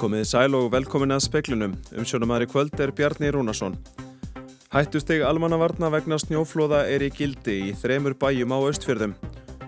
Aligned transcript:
Komið 0.00 0.22
sæl 0.24 0.54
og 0.56 0.70
velkomin 0.72 1.12
að 1.12 1.26
speklunum. 1.26 1.72
Umsjónumæri 1.92 2.46
kvöld 2.48 2.78
er 2.80 2.88
Bjarni 2.96 3.28
Rúnarsson. 3.34 3.74
Hættusteg 4.72 5.20
almannavarna 5.20 5.90
vegna 5.92 6.16
snjóflóða 6.16 6.86
er 6.88 7.04
í 7.04 7.10
gildi 7.12 7.56
í 7.66 7.74
þremur 7.76 8.14
bæjum 8.16 8.54
á 8.56 8.58
austfjörðum. 8.64 9.12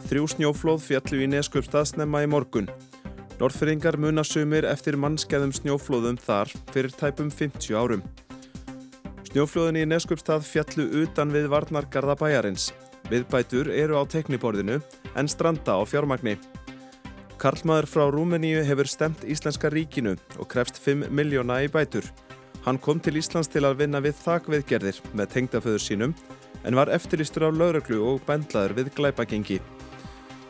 Þrjú 0.08 0.30
snjóflóð 0.32 0.86
fjallu 0.86 1.20
í 1.20 1.28
neskupstaðsnemma 1.34 2.22
í 2.24 2.30
morgun. 2.32 2.70
Norrfyrringar 3.42 3.98
munasumir 4.00 4.64
eftir 4.70 4.96
mannskeðum 4.96 5.52
snjóflóðum 5.52 6.16
þar 6.16 6.54
fyrir 6.72 6.96
tæpum 6.96 7.28
50 7.28 7.76
árum. 7.76 8.06
Snjóflóðin 9.28 9.82
í 9.82 9.84
neskupstað 9.92 10.48
fjallu 10.48 10.88
utan 11.02 11.36
við 11.36 11.50
varnargarða 11.52 12.16
bæjarins. 12.24 12.70
Viðbætur 13.12 13.68
eru 13.68 14.00
á 14.00 14.08
tekniborðinu 14.08 14.80
en 15.12 15.28
stranda 15.28 15.76
á 15.76 15.84
fjármagni. 15.84 16.38
Karlmaður 17.42 17.88
frá 17.90 18.04
Rúmeníu 18.06 18.60
hefur 18.62 18.86
stemt 18.86 19.24
Íslenska 19.26 19.66
ríkinu 19.72 20.12
og 20.38 20.46
krefst 20.52 20.76
5 20.78 21.08
miljóna 21.10 21.56
í 21.64 21.70
bætur. 21.74 22.04
Hann 22.62 22.76
kom 22.78 23.00
til 23.02 23.16
Íslands 23.18 23.48
til 23.50 23.64
að 23.66 23.80
vinna 23.80 23.98
við 23.98 24.14
þakviðgerðir 24.22 25.00
með 25.10 25.30
tengdaföður 25.32 25.82
sínum 25.82 26.12
en 26.62 26.76
var 26.78 26.92
eftirlistur 26.94 27.48
af 27.48 27.56
lauruglu 27.58 27.96
og 28.06 28.20
bendlaður 28.28 28.76
við 28.76 28.90
glæpagengi. 28.94 29.56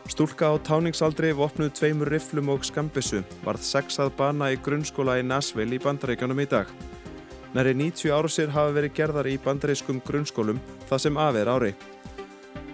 Stúlka 0.05 0.51
á 0.53 0.61
táningsaldri 0.61 1.31
vopnuð 1.33 1.71
tveimur 1.79 2.11
riflum 2.13 2.51
og 2.53 2.67
skambissu 2.67 3.23
varð 3.41 3.65
sexað 3.65 4.13
bana 4.19 4.51
í 4.53 4.59
grunnskóla 4.61 5.15
í 5.17 5.23
Nashville 5.25 5.73
í 5.73 5.81
bandaríkjanum 5.81 6.43
í 6.43 6.45
dag. 6.51 6.69
Næri 7.57 7.73
90 7.79 8.13
ára 8.13 8.29
sér 8.29 8.53
hafa 8.53 8.75
verið 8.75 8.93
gerðar 8.99 9.31
í 9.31 9.39
bandarískum 9.41 10.03
grunnskólum 10.05 10.61
það 10.91 11.01
sem 11.07 11.17
aðver 11.17 11.51
ári. 11.55 11.73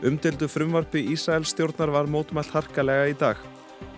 Umdeldu 0.04 0.52
frumvarfi 0.52 1.06
Ísæl 1.16 1.48
stjórnar 1.48 1.95
var 1.95 2.11
mótumælt 2.11 2.52
harkalega 2.52 3.08
í 3.14 3.16
dag 3.16 3.39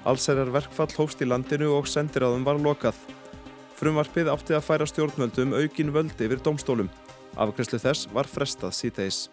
Allsærar 0.01 0.49
verkfall 0.49 0.89
hófst 0.97 1.19
í 1.21 1.27
landinu 1.29 1.75
og 1.75 1.85
sendiráðum 1.85 2.45
var 2.47 2.57
lokað. 2.57 2.97
Frumvarpið 3.77 4.31
átti 4.33 4.55
að 4.57 4.65
færa 4.65 4.87
stjórnvöldum 4.89 5.53
aukin 5.53 5.93
völdi 5.93 6.25
yfir 6.25 6.41
domstólum. 6.41 6.89
Afgræslu 7.37 7.77
þess 7.81 8.09
var 8.13 8.29
frestað 8.29 8.73
síðdeis. 8.77 9.27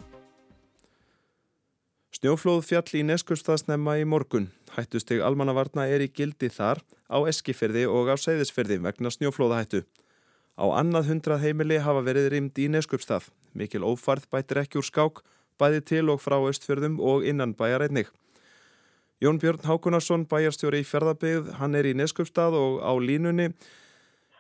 Snjóflóð 2.19 2.63
fjall 2.67 3.01
í 3.01 3.03
Neskustafsnemma 3.07 3.97
í 4.01 4.05
morgun. 4.09 4.51
Hættusteg 4.77 5.25
almannavarna 5.25 5.87
er 5.89 6.05
í 6.05 6.11
gildi 6.13 6.53
þar 6.53 6.81
á 7.09 7.17
Eskifyrði 7.31 7.87
og 7.89 8.13
á 8.13 8.17
Seyðisfyrði 8.21 8.81
vegna 8.85 9.13
snjóflóðahættu. 9.15 9.85
Á 10.59 10.65
annað 10.81 11.13
hundrað 11.13 11.45
heimili 11.47 11.81
hafa 11.81 12.05
verið 12.05 12.33
rýmd 12.35 12.61
í 12.61 12.69
Neskustaf. 12.75 13.31
Mikil 13.57 13.85
ófarð 13.89 14.29
bætir 14.33 14.65
ekki 14.65 14.83
úr 14.83 14.89
skák, 14.89 15.21
bæði 15.57 15.85
til 15.93 16.07
og 16.13 16.21
frá 16.21 16.37
Östfjörðum 16.41 17.01
og 17.01 17.25
innan 17.25 17.57
bæjareinnig. 17.57 18.11
Jón 19.19 19.41
Björn 19.43 19.65
Hákunarsson, 19.67 20.29
bæjarstjóri 20.31 20.79
í 20.79 20.87
Fjörðabegð, 20.87 21.49
hann 21.59 21.73
er 21.75 21.89
í 21.91 21.95
Neskjöpstað 21.99 22.55
og 22.55 22.75
á 22.87 22.95
línunni. 23.03 23.49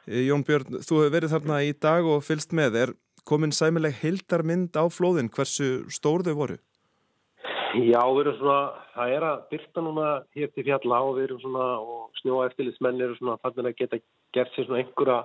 Eh, 0.07 0.29
Jón 0.29 0.45
Björn, 0.47 0.79
þú 0.87 1.01
hefur 1.01 1.15
verið 1.17 1.33
þarna 1.33 1.57
í 1.67 1.73
dag 1.75 2.07
og 2.07 2.23
fylst 2.23 2.55
með. 2.55 2.77
Er 2.79 2.93
komin 3.27 3.51
sæmileg 3.51 3.97
hildarmynd 3.99 4.79
á 4.79 4.87
flóðin? 4.87 5.33
Hversu 5.35 5.83
stór 5.91 6.23
þau 6.23 6.37
voru? 6.39 6.59
Já, 7.75 7.99
við 8.07 8.21
erum 8.23 8.37
svona, 8.39 8.61
það 8.95 9.15
er 9.17 9.27
að 9.27 9.43
byrta 9.51 9.83
núna 9.83 10.07
hér 10.39 10.53
til 10.55 10.65
fjalla 10.69 11.01
og 11.09 11.17
við 11.17 11.27
erum 11.27 11.41
svona, 11.43 11.67
og 11.83 12.21
snjóaeftilismenn 12.23 13.03
eru 13.03 13.17
svona, 13.19 13.35
þannig 13.43 13.73
að 13.73 13.81
geta 13.83 13.99
gert 14.39 14.55
sér 14.55 14.69
svona 14.69 14.85
einhverja 14.85 15.19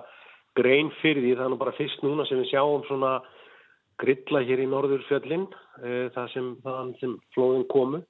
grein 0.58 0.90
fyrir 0.98 1.22
því. 1.22 1.36
Það 1.38 1.44
er 1.46 1.54
nú 1.54 1.60
bara 1.62 1.76
fyrst 1.78 2.02
núna 2.02 2.26
sem 2.26 2.42
við 2.42 2.50
sjáum 2.50 2.82
svona 2.90 3.12
grilla 4.02 4.42
hér 4.42 4.64
í 4.64 4.66
norður 4.66 5.06
fjöllin, 5.06 5.46
e, 5.78 6.10
það 6.10 6.28
sem, 6.34 6.50
sem 6.98 7.14
flóðin 7.38 7.64
komu. 7.70 8.02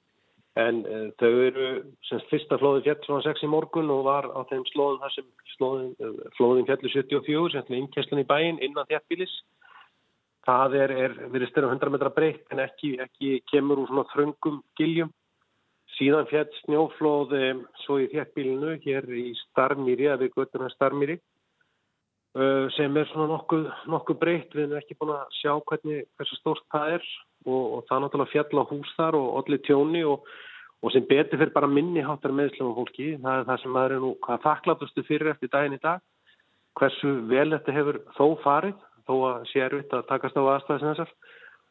En 0.55 0.77
uh, 0.87 1.07
þau 1.19 1.31
eru, 1.49 1.65
semst 2.07 2.29
fyrsta 2.31 2.55
flóðin 2.61 2.85
fjall 2.85 3.01
svona 3.03 3.25
6 3.25 3.43
í 3.43 3.49
morgun 3.51 3.91
og 3.91 4.05
var 4.07 4.29
á 4.31 4.39
þeim 4.47 4.63
slóðin 4.69 5.01
þar 5.01 5.13
sem 5.17 5.27
slóðin, 5.57 5.89
uh, 5.99 6.29
flóðin 6.37 6.67
fjallu 6.69 6.91
74, 6.93 7.49
semst 7.51 7.71
með 7.73 7.81
innkesslun 7.81 8.21
í 8.23 8.27
bæin 8.29 8.61
innan 8.63 8.87
þjættbílis. 8.87 9.33
Það 10.47 10.77
er, 10.79 10.93
er 11.07 11.17
verið 11.33 11.51
styrra 11.51 11.73
100 11.73 11.91
metra 11.91 12.13
breytt 12.15 12.55
en 12.55 12.61
ekki, 12.63 12.93
ekki 13.03 13.41
kemur 13.51 13.81
úr 13.83 13.91
svona 13.91 14.07
þröngum 14.13 14.61
giljum. 14.79 15.11
Síðan 15.97 16.29
fjall 16.31 16.47
snjóflóði 16.61 17.51
svo 17.83 17.99
í 18.03 18.07
þjættbílinu 18.13 18.77
hér 18.85 19.07
í 19.11 19.29
Starmýri, 19.41 20.07
að 20.11 20.25
við 20.25 20.37
göttum 20.39 20.63
það 20.63 20.75
Starmýri, 20.75 21.19
sem 22.75 22.97
er 22.99 23.07
svona 23.11 23.29
nokkuð, 23.31 23.67
nokkuð 23.91 24.17
breytt. 24.19 24.55
Við 24.55 24.65
erum 24.65 24.79
ekki 24.79 24.97
búin 24.99 25.13
að 25.15 25.37
sjá 25.37 25.53
hvernig, 25.69 26.03
hversu 26.17 26.39
stórt 26.39 26.65
það 26.73 26.97
er 26.97 27.05
og, 27.45 27.61
og 27.61 27.85
það 27.85 27.95
er 27.95 28.03
náttúrulega 28.05 28.33
fjall 28.33 28.59
á 28.59 28.71
hús 28.71 28.91
þar 28.97 29.17
og 29.19 29.29
allir 29.39 29.61
tjóni 29.63 30.01
og, 30.09 30.25
og 30.83 30.91
sem 30.91 31.05
betur 31.07 31.39
fyrir 31.39 31.53
bara 31.55 31.71
minni 31.71 32.03
háttar 32.03 32.35
meðslum 32.35 32.73
á 32.75 32.77
fólki. 32.81 33.13
Það 33.23 33.39
er 33.39 33.47
það 33.51 33.61
sem 33.63 33.75
maður 33.77 33.95
er 33.95 34.03
nú 34.03 34.11
hvað 34.25 34.43
þakklatustu 34.49 35.05
fyrir 35.07 35.31
eftir 35.31 35.53
daginn 35.53 35.77
í 35.77 35.81
dag. 35.85 36.03
Hversu 36.75 37.13
vel 37.31 37.47
þetta 37.55 37.77
hefur 37.77 38.01
þó 38.17 38.25
farið, 38.43 38.77
þó 39.07 39.15
að 39.29 39.49
sé 39.53 39.63
erfitt 39.63 39.95
að 39.95 40.07
takast 40.11 40.35
á 40.35 40.43
aðstæðis 40.43 40.87
þessar 40.89 41.15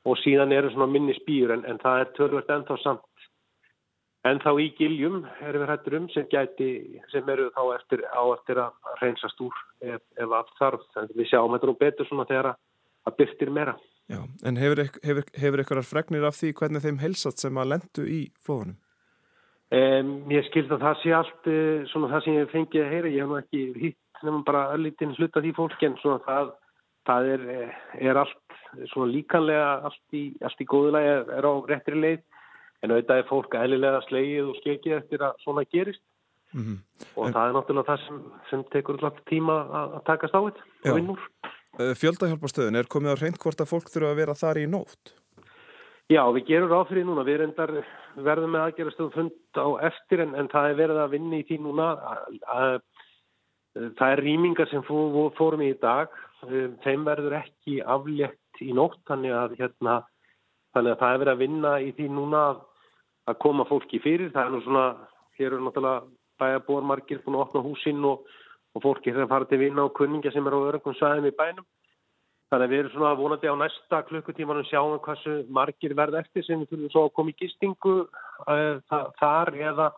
og 0.05 0.19
síðan 0.21 0.53
eru 0.53 0.71
svona 0.73 0.89
minni 0.93 1.15
spýr 1.17 1.53
en, 1.55 1.65
en 1.69 1.81
það 1.81 2.01
er 2.01 2.11
törvört 2.17 2.51
ennþá 2.53 2.77
samt. 2.81 3.05
En 4.25 4.39
þá 4.41 4.51
í 4.57 4.71
giljum 4.79 5.19
erum 5.45 5.65
við 5.65 5.71
hættur 5.71 5.97
um 5.99 6.05
sem, 6.15 6.25
gæti, 6.33 6.69
sem 7.12 7.27
eru 7.29 7.51
þá 7.53 7.65
eftir, 7.75 8.05
á 8.09 8.23
eftir 8.33 8.61
að 8.62 8.95
reynsast 9.03 9.43
úr 9.45 9.59
ef, 9.85 10.01
ef 10.17 10.37
allt 10.39 10.55
þarf. 10.61 10.87
Þannig 10.95 11.19
við 11.19 11.29
sjáum 11.29 11.53
þetta 11.53 11.69
nú 11.69 11.75
betur 11.83 12.09
svona 12.09 12.25
þegar 12.31 12.49
að 12.55 13.19
byrtir 13.19 13.53
meira. 13.53 13.75
Já, 14.09 14.21
en 14.45 14.61
hefur, 14.61 14.81
hefur, 15.05 15.29
hefur 15.41 15.61
eitthvað 15.61 15.87
fregnir 15.89 16.25
af 16.29 16.39
því 16.39 16.55
hvernig 16.57 16.85
þeim 16.85 17.03
helsast 17.05 17.45
sem 17.45 17.61
að 17.61 17.71
lendu 17.75 18.07
í 18.09 18.23
flóðunum? 18.45 18.81
Um, 19.75 20.11
ég 20.31 20.45
skild 20.49 20.73
að 20.73 20.85
það 20.85 20.99
sé 21.03 21.12
allt 21.17 21.47
uh, 21.51 21.87
svona 21.91 22.11
það 22.12 22.25
sem 22.25 22.37
ég 22.37 22.51
fengið 22.53 22.85
að 22.85 22.93
heyra, 22.95 23.12
ég 23.12 23.25
hef 23.25 23.31
nú 23.31 23.39
ekki 23.41 23.62
hitt 23.81 24.01
nefnum 24.25 24.45
bara 24.47 24.69
öllítinn 24.75 25.15
hluta 25.19 25.43
því 25.45 25.53
fólk 25.56 25.83
en 25.85 25.97
svona 26.01 26.21
það, 26.25 26.53
það 27.09 27.31
er, 27.35 27.47
eh, 27.55 27.81
er 28.09 28.21
allt 28.21 28.59
svona 28.93 29.11
líkanlega 29.12 29.67
allt 29.89 30.17
í, 30.17 30.23
allt 30.45 30.62
í 30.62 30.69
góðulega 30.69 31.17
er 31.39 31.49
á 31.49 31.53
réttri 31.69 31.99
leið 31.99 32.23
en 32.84 32.93
auðvitað 32.93 33.22
er 33.22 33.28
fólk 33.31 33.56
eðlilega 33.59 34.03
slegið 34.09 34.50
og 34.53 34.61
skekið 34.61 34.97
eftir 34.99 35.25
að 35.25 35.43
svona 35.45 35.65
gerist 35.72 36.05
mm 36.53 36.62
-hmm. 36.62 36.78
og 37.17 37.27
en, 37.27 37.34
það 37.34 37.49
er 37.49 37.56
náttúrulega 37.56 37.91
það 37.91 38.06
sem, 38.06 38.22
sem 38.50 38.65
tekur 38.72 38.99
alltaf 39.00 39.25
tíma 39.31 39.59
að, 39.65 39.99
að 39.99 40.06
takast 40.11 40.39
á 40.39 40.41
þetta 40.45 40.62
og 40.91 40.97
vinnur. 40.99 41.21
Eh, 41.78 41.94
Fjöldahjálparstöðun, 42.00 42.78
er 42.78 42.93
komið 42.94 43.12
á 43.15 43.21
reynd 43.21 43.39
hvort 43.43 43.61
að 43.61 43.71
fólk 43.73 43.89
þurfa 43.91 44.11
að 44.12 44.21
vera 44.23 44.41
þar 44.43 44.62
í 44.62 44.67
nótt? 44.71 45.15
Já, 46.12 46.23
við 46.37 46.44
gerum 46.47 46.69
ráð 46.69 46.89
fyrir 46.91 47.06
núna, 47.09 47.25
við 47.25 47.39
reyndar 47.41 47.71
verðum 48.15 48.53
með 48.53 48.65
aðgerastöðum 48.67 49.15
fund 49.17 49.33
á 49.56 49.69
eftir 49.89 50.21
en, 50.21 50.34
en 50.37 50.49
það 50.53 50.69
er 50.71 50.77
verið 50.83 50.99
að 51.00 51.15
vinna 51.17 51.41
í 51.41 51.47
tí 51.49 51.56
núna 51.59 51.87
að 52.44 52.83
það 53.99 54.12
er 54.12 54.23
rýmingar 54.23 54.69
sem 54.71 54.84
fó, 54.87 55.31
fórum 55.34 55.65
í 55.65 55.73
dag 55.81 56.12
þeim 56.84 57.06
verður 57.06 57.39
ekki 57.41 57.81
aflétt 57.81 58.62
í 58.62 58.73
nótt 58.77 59.00
þannig 59.09 59.34
að, 59.34 59.56
hérna, 59.59 59.97
þannig 60.77 60.93
að 60.93 61.00
það 61.00 61.15
er 61.15 61.23
verið 61.23 61.33
að 61.33 61.43
vinna 61.43 61.73
í 61.81 61.91
því 61.97 62.09
núna 62.12 62.43
að 63.31 63.41
koma 63.41 63.65
fólki 63.69 64.01
fyrir 64.05 64.33
það 64.35 64.47
er 64.47 64.55
nú 64.55 64.62
svona, 64.65 64.87
hér 65.39 65.53
eru 65.53 65.65
náttúrulega 65.65 66.05
bæjarbúarmarkir 66.43 67.23
búin 67.25 67.39
að 67.39 67.47
opna 67.47 67.62
húsinn 67.65 68.05
og 68.05 68.27
og 68.75 68.83
fólki 68.83 69.12
þegar 69.12 69.31
fara 69.31 69.49
til 69.49 69.61
vinna 69.62 69.87
og 69.87 69.95
kunningja 69.95 70.33
sem 70.35 70.47
er 70.47 70.57
á 70.57 70.67
örngum 70.69 70.97
sæðum 70.99 71.29
í 71.31 71.35
bænum. 71.39 71.67
Þannig 72.51 72.67
að 72.67 72.73
við 72.73 72.81
erum 72.81 72.93
svona 72.95 73.12
vonandi 73.19 73.51
á 73.51 73.57
næsta 73.59 74.01
klukkutímanum 74.09 74.67
sjáum 74.69 74.99
hversu 75.03 75.37
margir 75.49 75.95
verð 75.97 76.19
eftir 76.21 76.45
sem 76.47 76.61
við 76.61 76.73
þurfum 76.73 76.93
svo 76.93 77.05
að 77.07 77.15
koma 77.19 77.33
í 77.33 77.39
gistingu 77.39 77.95
uh, 78.05 78.99
þar 79.21 79.55
eða 79.55 79.89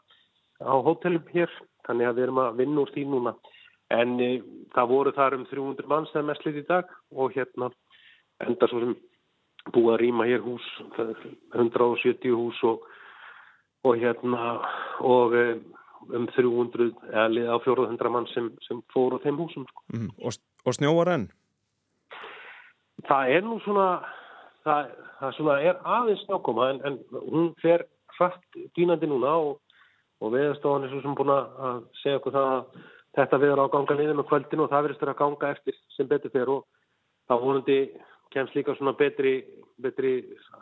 á 0.60 0.75
hótelum 0.87 1.25
hér. 1.32 1.53
Þannig 1.88 2.08
að 2.08 2.19
við 2.19 2.26
erum 2.26 2.43
að 2.44 2.60
vinna 2.60 2.84
úr 2.84 2.93
því 2.93 3.06
núna. 3.10 3.34
En 3.97 4.14
uh, 4.20 4.37
það 4.76 4.93
voru 4.93 5.14
þar 5.16 5.38
um 5.38 5.48
300 5.50 5.91
manns 5.91 6.12
þegar 6.12 6.28
mest 6.31 6.47
lítið 6.47 6.62
í 6.62 6.69
dag 6.70 6.94
og 7.16 7.37
hérna 7.37 7.72
enda 8.44 8.69
svo 8.69 8.84
sem 8.84 8.97
búið 9.72 9.93
að 9.94 10.00
rýma 10.04 10.28
hér 10.28 10.44
hús, 10.44 10.66
170 11.56 12.37
hús 12.37 12.58
og, 12.69 12.84
og 13.87 13.99
hérna 14.03 14.53
og 15.06 15.35
uh, 15.37 15.56
um 16.15 16.29
300 16.35 16.93
eða 17.12 17.27
liða 17.33 17.56
á 17.56 17.65
400 17.65 18.12
mann 18.12 18.29
sem, 18.35 18.50
sem 18.67 18.83
fóru 18.94 19.19
á 19.19 19.25
þeim 19.25 19.41
húsum 19.41 19.67
sko. 19.69 19.83
mm, 19.94 20.11
og, 20.23 20.38
og 20.67 20.77
snjóar 20.79 21.12
enn? 21.15 21.29
Það 23.06 23.35
er 23.37 23.44
nú 23.47 23.59
svona 23.65 23.88
það, 24.67 24.91
það 25.21 25.37
svona 25.38 25.61
er 25.62 25.81
aðeins 25.85 26.25
snjókoma 26.27 26.71
en, 26.73 26.83
en 26.88 26.99
hún 27.31 27.53
fer 27.62 27.87
hratt 28.17 28.61
dýnandi 28.79 29.09
núna 29.11 29.35
og, 29.49 29.59
og 30.23 30.35
viðstofan 30.35 30.87
er 30.87 30.93
svo 30.93 31.03
sem 31.05 31.17
búin 31.19 31.35
að 31.35 31.83
segja 32.03 32.21
okkur 32.21 32.37
það 32.37 32.53
að 32.55 32.85
þetta 33.17 33.41
viður 33.43 33.65
á 33.65 33.73
ganga 33.73 33.97
niður 33.99 34.21
með 34.21 34.29
kvöldinu 34.31 34.67
og 34.67 34.73
það 34.73 34.88
verður 34.88 35.12
að 35.12 35.21
ganga 35.23 35.53
eftir 35.56 35.79
sem 35.97 36.09
betur 36.11 36.33
fer 36.35 36.53
og 36.53 36.65
þá 37.27 37.35
vonandi 37.43 37.81
kemst 38.35 38.56
líka 38.56 38.75
svona 38.77 38.97
betri, 38.99 39.38
betri 39.81 40.19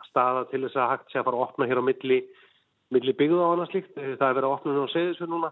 staða 0.09 0.45
til 0.51 0.63
þess 0.65 0.79
að 0.79 0.91
hægt 0.93 1.11
sé 1.11 1.19
að 1.19 1.27
fara 1.27 1.39
að 1.39 1.45
opna 1.47 1.67
hér 1.69 1.81
á 1.81 1.87
milli 1.87 2.19
milli 2.93 3.13
byggðu 3.17 3.41
á 3.41 3.47
annars 3.51 3.73
líkt. 3.73 3.93
Það 3.95 4.27
er 4.27 4.37
verið 4.37 4.49
að 4.49 4.55
opna 4.57 4.75
nú 4.75 4.85
á 4.85 4.93
segðisverð 4.93 5.33
núna 5.33 5.51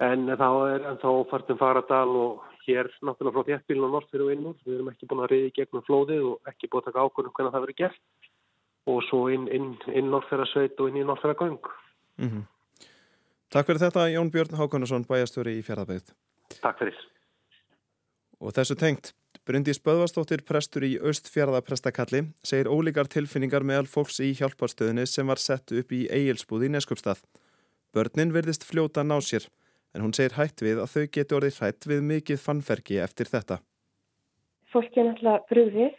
en 0.00 0.30
þá 0.32 0.48
er 0.72 0.86
ennþá 0.90 1.10
fartum 1.30 1.58
faradal 1.60 2.10
og 2.16 2.46
hér 2.64 2.88
náttúrulega 3.04 3.34
frá 3.36 3.48
þéttbílun 3.50 3.88
og 3.88 3.94
norð 3.96 4.12
fyrir 4.12 4.26
og 4.26 4.32
innur. 4.34 4.56
Við 4.64 4.78
erum 4.78 4.90
ekki 4.92 5.08
búin 5.10 5.24
að 5.24 5.34
reyði 5.34 5.52
gegnum 5.58 5.84
flóðið 5.88 6.24
og 6.30 6.52
ekki 6.52 6.70
búin 6.70 6.82
að 6.82 6.88
taka 6.88 7.04
ákvörðum 7.04 7.34
hvernig 7.36 7.54
það 7.54 7.66
verið 7.66 7.80
gert 7.82 8.30
og 8.88 9.02
svo 9.10 9.20
inn, 9.28 9.46
inn, 9.52 9.74
inn 9.92 10.08
norðferðarsveit 10.08 10.80
og 10.80 10.90
inn 10.90 11.02
í 11.02 11.04
norðferðagöng. 11.04 11.70
Mm 12.20 12.30
-hmm. 12.30 12.44
Takk 13.50 13.66
fyrir 13.66 13.82
þetta 13.82 14.08
Jón 14.08 14.30
Björn 14.30 14.56
Hákonarsson, 14.56 15.04
bæjastjóri 15.04 15.58
í 15.58 15.62
Fjaraðbæð. 15.66 16.12
Takk 16.62 16.78
fyrir. 16.78 16.96
Og 18.40 18.54
þessu 18.56 18.76
tengt, 18.78 19.12
Bryndís 19.50 19.80
Böðvarstóttir 19.82 20.44
prestur 20.46 20.84
í 20.86 20.92
Östfjörðaprestakalli 21.10 22.20
segir 22.46 22.68
ólíkar 22.70 23.08
tilfinningar 23.10 23.64
meðal 23.66 23.88
fólks 23.90 24.20
í 24.22 24.28
hjálparstöðinni 24.38 25.08
sem 25.10 25.26
var 25.26 25.40
sett 25.42 25.72
upp 25.74 25.90
í 25.90 26.04
eigilsbúð 26.06 26.68
í 26.68 26.70
Neskupstað. 26.70 27.24
Börnin 27.90 28.30
verðist 28.30 28.62
fljóta 28.68 29.02
ná 29.02 29.16
sér 29.18 29.48
en 29.90 30.04
hún 30.04 30.12
segir 30.14 30.36
hætt 30.36 30.62
við 30.62 30.78
að 30.78 30.92
þau 30.92 31.06
geti 31.16 31.34
orðið 31.34 31.58
hrætt 31.58 31.88
við 31.90 32.06
mikið 32.12 32.44
fannferki 32.44 33.00
eftir 33.02 33.26
þetta. 33.26 33.56
Fólki 34.70 35.02
er 35.02 35.08
náttúrulega 35.08 35.42
brúðið 35.50 35.96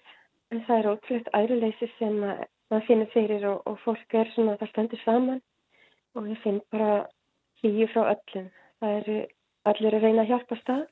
en 0.55 0.63
það 0.69 0.79
er 0.79 0.89
ótrúlega 0.93 1.41
æruleysi 1.41 1.89
sem 1.97 2.15
maður 2.23 2.85
finnir 2.87 3.09
fyrir 3.11 3.47
og, 3.49 3.65
og 3.67 3.81
fólk 3.83 4.15
er 4.21 4.31
svona 4.31 4.53
að 4.55 4.61
það 4.61 4.71
stendur 4.71 5.01
saman 5.03 5.41
og 6.15 6.29
ég 6.31 6.39
finn 6.45 6.61
bara 6.71 6.93
hlýju 7.59 7.89
frá 7.91 8.13
öllum. 8.13 8.47
Það 8.79 8.95
eru 9.01 9.19
allir 9.73 9.99
að 9.99 10.07
reyna 10.07 10.23
að 10.23 10.31
hjálpa 10.31 10.59
stað 10.61 10.87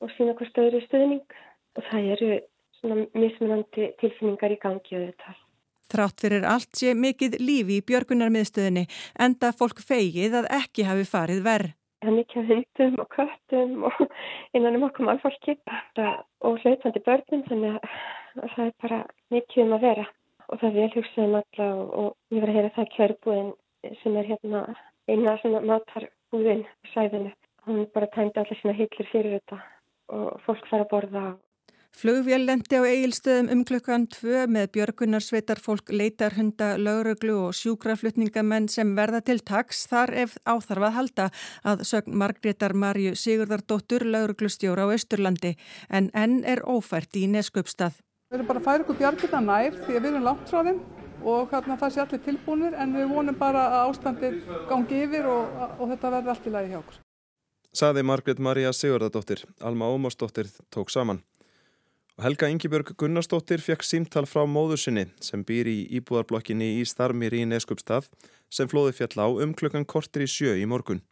og 0.00 0.16
sína 0.16 0.38
hvort 0.40 0.56
það 0.56 0.70
eru 0.70 0.82
stuðning 0.86 1.36
og 1.76 1.88
það 1.90 2.12
eru 2.16 2.30
svona 2.80 3.06
mismunandi 3.16 3.90
tilfinningar 4.00 4.54
í 4.54 4.60
gangi 4.62 4.98
auðvitað. 4.98 5.42
Þrátt 5.86 6.22
fyrir 6.24 6.44
allt 6.50 6.72
sé 6.74 6.92
mikið 6.98 7.38
lífi 7.38 7.78
í 7.78 7.84
björgunarmiðstöðinni 7.86 8.86
enda 9.22 9.52
fólk 9.54 9.82
feigið 9.86 10.40
að 10.40 10.48
ekki 10.58 10.86
hafi 10.88 11.06
farið 11.06 11.44
verð. 11.46 11.74
Það 12.02 12.10
er 12.10 12.16
mikið 12.16 12.50
hundum 12.50 12.96
og 13.02 13.08
köttum 13.14 13.84
og 13.88 14.00
innan 14.56 14.76
um 14.78 14.86
okkur 14.88 15.06
málfólki 15.08 15.56
og 16.44 16.58
hlautandi 16.62 17.02
börnum 17.06 17.44
þannig 17.46 17.78
að 17.78 18.50
það 18.54 18.64
er 18.66 18.74
bara 18.82 18.98
mikið 19.32 19.62
um 19.64 19.76
að 19.78 19.86
vera 19.86 20.04
og 20.46 20.60
það 20.60 20.68
er 20.68 20.76
vel 20.76 20.90
hugsaðum 20.96 21.38
alla 21.40 21.70
og, 21.70 21.94
og 22.00 22.36
ég 22.36 22.42
var 22.42 22.52
að 22.52 22.58
heyra 22.58 22.74
það 22.76 22.92
kjörbúin 22.96 23.48
sem 24.02 24.18
er 24.18 24.30
hérna 24.30 24.62
eina 25.06 25.38
svona 25.40 25.62
matarbúðin 25.70 26.66
í 26.66 26.92
sæðinu. 26.92 27.32
Hún 27.66 27.86
bara 27.94 28.10
tæmdi 28.14 28.42
allir 28.42 28.60
svona 28.60 28.76
hillir 28.78 29.10
fyrir 29.10 29.38
þetta 29.38 29.62
og 30.14 30.42
fólk 30.46 30.66
fara 30.70 30.86
að 30.86 30.92
borða 30.92 31.24
Flugvél 31.96 32.42
lendi 32.44 32.76
á 32.76 32.84
eigilstöðum 32.84 33.46
um 33.54 33.60
klukkan 33.64 34.02
tvö 34.12 34.42
með 34.52 34.66
björgunarsveitar 34.74 35.56
fólk 35.64 35.88
leitarhunda, 35.88 36.74
lauruglu 36.76 37.38
og 37.46 37.54
sjúkraflutningamenn 37.56 38.66
sem 38.68 38.90
verða 38.98 39.22
til 39.24 39.38
taks 39.40 39.86
þar 39.88 40.10
ef 40.26 40.34
áþarfað 40.44 40.92
halda 40.92 41.28
að 41.64 41.86
sögn 41.88 42.18
Margreðar 42.20 42.74
Marju 42.76 43.14
Sigurdardóttur 43.16 44.04
lauruglustjóra 44.04 44.84
á 44.84 44.92
Östurlandi 44.92 45.54
en 45.88 46.10
enn 46.12 46.42
er 46.44 46.60
ófært 46.68 47.16
í 47.16 47.22
Neskupstað. 47.32 47.96
Við 48.28 48.42
erum 48.42 48.50
bara 48.50 48.60
að 48.60 48.66
færa 48.66 48.84
ykkur 48.84 48.98
björgina 49.00 49.40
nær 49.46 49.78
því 49.78 49.96
að 49.96 50.02
við 50.02 50.10
erum 50.10 50.26
langt 50.26 50.52
frá 50.52 50.60
þeim 50.66 50.82
og 51.32 51.54
hérna 51.54 51.78
það 51.80 51.94
sé 51.94 52.02
allir 52.04 52.22
tilbúinir 52.26 52.76
en 52.76 52.92
við 52.98 53.08
vonum 53.14 53.38
bara 53.40 53.62
að 53.70 53.86
ástandir 53.94 54.36
gangi 54.68 55.00
yfir 55.06 55.30
og, 55.32 55.64
og 55.80 55.88
þetta 55.94 56.12
verði 56.18 56.34
allt 56.34 56.44
í 56.44 56.52
lagi 56.58 56.74
hjá 56.74 56.78
okkur. 56.82 57.00
Saði 57.76 58.04
Margreð 58.04 58.44
Marja 58.44 58.74
Sigurdardóttir, 58.76 59.46
Alma 59.64 59.88
Ómarsdóttir 59.88 60.52
tók 60.68 60.92
saman. 60.92 61.22
Helga 62.16 62.48
Ingibjörg 62.48 62.94
Gunnarsdóttir 62.96 63.60
fekk 63.60 63.82
símtal 63.84 64.24
frá 64.24 64.46
móður 64.48 64.80
sinni 64.80 65.02
sem 65.20 65.42
býr 65.44 65.68
í 65.68 65.74
íbúðarblokkinni 65.98 66.68
í 66.78 66.86
Starmir 66.88 67.36
í 67.36 67.42
Neskupstað 67.44 68.08
sem 68.48 68.70
flóði 68.72 68.94
fjall 68.96 69.20
á 69.20 69.26
um 69.44 69.52
klukkan 69.52 69.84
kortir 69.84 70.24
í 70.24 70.28
sjö 70.32 70.54
í 70.56 70.62
morgun. 70.64 71.02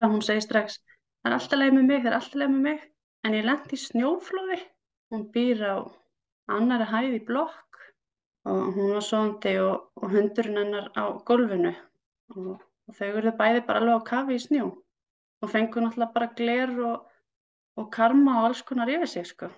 Hún 0.00 0.24
segi 0.24 0.46
strax, 0.46 0.80
það 1.20 1.28
er 1.28 1.36
alltaf 1.36 1.60
leið 1.60 1.76
með 1.76 1.86
mig, 1.90 2.00
það 2.00 2.10
er 2.14 2.18
alltaf 2.22 2.40
leið 2.40 2.52
með 2.54 2.64
mig, 2.70 2.88
en 3.28 3.36
ég 3.36 3.46
lendi 3.50 3.76
í 3.76 3.84
snjóflóði. 3.84 4.60
Hún 5.12 5.28
býr 5.36 5.64
á 5.68 5.76
annari 6.56 6.90
hæði 6.96 7.22
blokk 7.28 7.84
og 8.48 8.74
hún 8.80 8.92
var 8.96 9.04
svondi 9.04 9.56
og, 9.60 9.88
og 10.00 10.16
hundurinn 10.16 10.62
hennar 10.64 10.92
á 10.96 11.12
golfinu 11.28 11.76
og, 12.38 12.52
og 12.56 12.96
þau 12.96 13.08
verður 13.20 13.36
bæði 13.36 13.66
bara 13.68 13.84
alveg 13.84 14.00
á 14.00 14.08
kafi 14.14 14.40
í 14.40 14.46
snjó. 14.48 14.74
Og 15.44 15.52
fengur 15.52 15.84
náttúrulega 15.84 16.14
bara 16.16 16.36
gler 16.40 16.78
og, 16.88 17.10
og 17.76 17.92
karma 17.92 18.40
og 18.40 18.48
alls 18.48 18.64
konar 18.64 18.88
yfir 18.88 19.18
sig 19.20 19.28
sko 19.28 19.52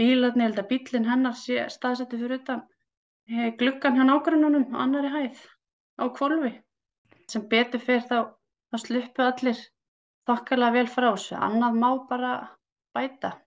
bílarni, 0.00 0.44
ég 0.44 0.50
held 0.50 0.62
að 0.62 0.70
bílinn 0.72 1.08
hennar 1.10 1.36
sé 1.38 1.66
staðsettu 1.70 2.20
fyrir 2.20 2.40
utan 2.40 2.62
gluggan 3.58 3.96
hjá 3.96 4.04
nágrununum 4.06 4.74
á 4.74 4.78
annari 4.84 5.10
hæð 5.12 5.38
á 6.02 6.04
kvolvi 6.16 6.52
sem 7.30 7.44
betur 7.48 7.80
fyrir 7.80 8.04
þá, 8.08 8.18
þá 8.72 8.76
sluppu 8.82 9.24
allir 9.24 9.60
þokkarlega 10.28 10.76
vel 10.76 10.88
frá 10.90 11.08
þessu, 11.12 11.36
annað 11.38 11.78
má 11.78 11.90
bara 12.08 12.32
bæta. 12.94 13.38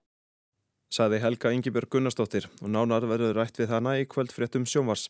Saði 0.92 1.20
Helga 1.20 1.52
Ingibjörg 1.54 1.90
Gunnarsdóttir 1.90 2.48
og 2.62 2.70
nánar 2.70 3.06
verður 3.10 3.36
rætt 3.40 3.58
við 3.58 3.72
hana 3.74 3.96
í 4.00 4.06
kvöldfréttum 4.06 4.66
sjónvars. 4.68 5.08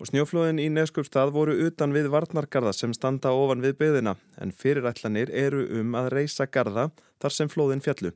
Og 0.00 0.08
snjóflóðin 0.08 0.62
í 0.62 0.70
Neskjöpstað 0.72 1.34
voru 1.34 1.54
utan 1.66 1.92
við 1.92 2.08
varnargarða 2.12 2.72
sem 2.72 2.94
standa 2.96 3.34
ofan 3.36 3.60
við 3.60 3.76
byðina 3.82 4.14
en 4.40 4.54
fyrirætlanir 4.56 5.28
eru 5.28 5.66
um 5.80 5.92
að 6.00 6.08
reysa 6.14 6.46
garða 6.48 6.88
þar 7.20 7.36
sem 7.36 7.52
flóðin 7.52 7.84
fjallu. 7.84 8.14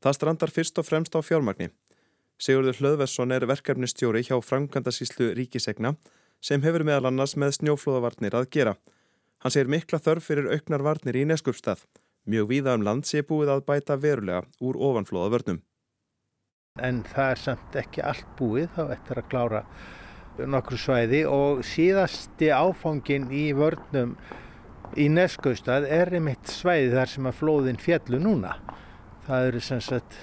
Það 0.00 0.16
strandar 0.16 0.52
fyrst 0.54 0.78
og 0.80 0.86
fremst 0.88 1.16
á 1.16 1.20
fjármagni. 1.20 1.68
Sigurður 2.40 2.78
Hlöðversson 2.80 3.34
er 3.36 3.44
verkefnistjóri 3.44 4.22
hjá 4.24 4.38
framkvæmdasíslu 4.40 5.34
Ríkisegna 5.36 5.92
sem 6.40 6.62
hefur 6.64 6.86
meðal 6.88 7.10
annars 7.10 7.34
með 7.36 7.58
snjóflóðavarnir 7.58 8.36
að 8.38 8.48
gera. 8.56 8.74
Hann 9.44 9.52
segir 9.52 9.68
mikla 9.68 10.00
þörf 10.00 10.24
fyrir 10.24 10.48
auknar 10.48 10.84
varnir 10.86 11.20
í 11.20 11.26
Neskupstað. 11.28 11.84
Mjög 12.24 12.48
víða 12.48 12.78
um 12.78 12.86
land 12.86 13.08
sé 13.08 13.20
búið 13.20 13.52
að 13.52 13.66
bæta 13.68 13.98
verulega 14.00 14.46
úr 14.64 14.80
ofanflóðavörnum. 14.88 15.60
En 16.80 17.04
það 17.04 17.32
er 17.34 17.40
samt 17.44 17.76
ekki 17.76 18.04
allt 18.06 18.28
búið 18.40 18.70
þá 18.76 18.82
eftir 18.96 19.20
að 19.20 19.30
klára 19.32 19.64
nokkru 20.48 20.78
svæði 20.80 21.24
og 21.28 21.64
síðasti 21.66 22.48
áfangin 22.56 23.28
í 23.28 23.50
vörnum 23.56 24.16
í 24.96 25.10
Neskupstað 25.12 25.90
er 25.92 26.14
einmitt 26.16 26.48
svæði 26.48 26.94
þar 26.94 27.12
sem 27.12 27.28
að 27.28 27.40
flóðin 27.42 27.80
fjallu 27.82 28.20
núna 28.22 28.56
það 29.30 29.48
eru 29.50 29.62
sem 29.62 29.82
sagt 29.84 30.18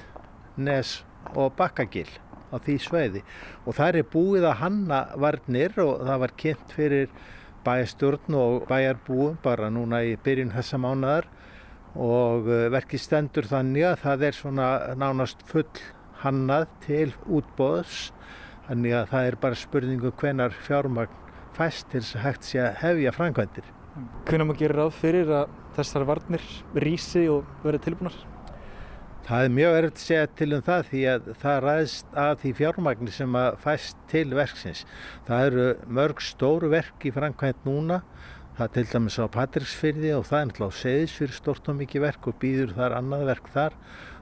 nes 0.59 0.97
og 1.35 1.53
bakkagil 1.57 2.09
á 2.51 2.55
því 2.63 2.77
sveiði 2.83 3.23
og 3.65 3.75
það 3.77 3.99
er 4.01 4.09
búið 4.11 4.47
að 4.49 4.59
hanna 4.61 5.01
varnir 5.19 5.75
og 5.83 6.03
það 6.07 6.23
var 6.23 6.33
kynnt 6.43 6.75
fyrir 6.75 7.11
bæjastjórn 7.67 8.37
og 8.39 8.67
bæjarbúum 8.69 9.39
bara 9.43 9.71
núna 9.73 10.03
í 10.07 10.15
byrjun 10.23 10.53
þessa 10.55 10.79
mánadar 10.79 11.27
og 11.97 12.47
uh, 12.47 12.67
verkið 12.71 13.03
stendur 13.03 13.47
þannig 13.49 13.87
að 13.89 14.01
það 14.03 14.27
er 14.27 14.37
svona 14.37 14.67
nánast 14.99 15.43
full 15.49 15.67
hannað 16.21 16.67
til 16.85 17.09
útbóðs 17.25 18.11
þannig 18.67 18.95
að 18.99 19.09
það 19.13 19.31
er 19.31 19.39
bara 19.47 19.61
spurningu 19.63 20.11
um 20.11 20.17
hvenar 20.21 20.55
fjármagn 20.67 21.23
fæst 21.57 21.89
til 21.91 22.03
þess 22.03 22.17
að 22.17 22.25
hægt 22.27 22.47
sé 22.47 22.61
að 22.61 22.79
hefja 22.83 23.13
framkvæmdir. 23.15 23.69
Hvernig 24.27 24.45
maður 24.45 24.59
gerir 24.61 24.79
ráð 24.83 24.97
fyrir 24.99 25.31
að 25.33 25.53
þessar 25.77 26.05
varnir 26.05 26.49
rýsi 26.77 27.23
og 27.33 27.47
verði 27.63 27.87
tilbúinar? 27.87 28.17
Það 29.27 29.43
er 29.43 29.49
mjög 29.51 29.73
erfitt 29.75 29.97
að 29.97 30.03
segja 30.05 30.27
til 30.39 30.45
um 30.55 30.61
það 30.63 30.85
því 30.87 30.99
að 31.11 31.25
það 31.41 31.57
ræðst 31.65 32.13
að 32.21 32.29
því 32.43 32.51
fjármagnir 32.61 33.15
sem 33.17 33.33
að 33.35 33.57
fæst 33.59 33.97
til 34.07 34.29
verksins. 34.37 34.83
Það 35.27 35.47
eru 35.49 35.65
mörg 35.97 36.23
stóru 36.23 36.69
verk 36.71 37.03
í 37.03 37.11
framkvæmt 37.11 37.67
núna. 37.67 37.97
Það 38.55 38.71
til 38.77 38.85
dæmis 38.93 39.19
á 39.19 39.27
Patricksfyrði 39.35 40.15
og 40.15 40.23
það 40.29 40.39
er 40.39 40.47
náttúrulega 40.47 40.71
á 40.71 40.79
Seðisfyrð 40.79 41.35
stort 41.41 41.67
og 41.67 41.79
mikið 41.81 42.05
verk 42.07 42.31
og 42.31 42.39
býður 42.39 42.73
þar 42.79 42.97
annað 43.01 43.27
verk 43.33 43.51
þar 43.57 43.77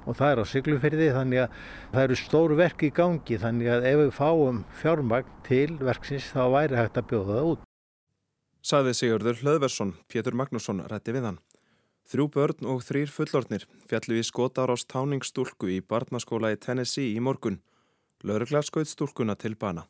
og 0.10 0.18
það 0.18 0.32
er 0.32 0.42
á 0.42 0.46
Siglufyrði 0.56 1.14
þannig 1.20 1.44
að 1.46 1.64
það 1.94 2.04
eru 2.08 2.22
stóru 2.24 2.62
verk 2.66 2.90
í 2.90 2.94
gangi 2.98 3.42
þannig 3.46 3.74
að 3.76 3.90
ef 3.92 4.02
við 4.02 4.14
fáum 4.18 4.62
fjármagn 4.82 5.42
til 5.46 5.70
verksins 5.86 6.34
þá 6.34 6.44
væri 6.58 6.82
hægt 6.82 6.98
að 6.98 7.12
bjóða 7.14 7.38
það 7.38 7.52
út. 7.54 7.68
Saði 8.66 8.98
Sigurður 8.98 9.44
Hlöðversson, 9.46 10.00
Pétur 10.10 10.34
Magnússon 10.34 10.82
rætti 10.90 11.14
við 11.14 11.30
hann. 11.30 11.45
Þrjú 12.06 12.28
börn 12.36 12.68
og 12.70 12.84
þrýr 12.86 13.10
fullornir 13.10 13.66
fjallu 13.90 14.20
í 14.20 14.26
skotar 14.26 14.70
á 14.70 14.76
stáningsstúlku 14.78 15.72
í 15.74 15.82
barnaskóla 15.82 16.52
í 16.54 16.60
Tennessee 16.62 17.16
í 17.16 17.22
morgun. 17.24 17.58
Lörgla 18.22 18.62
skoið 18.62 18.92
stúlkuna 18.92 19.36
til 19.36 19.56
bana. 19.58 19.88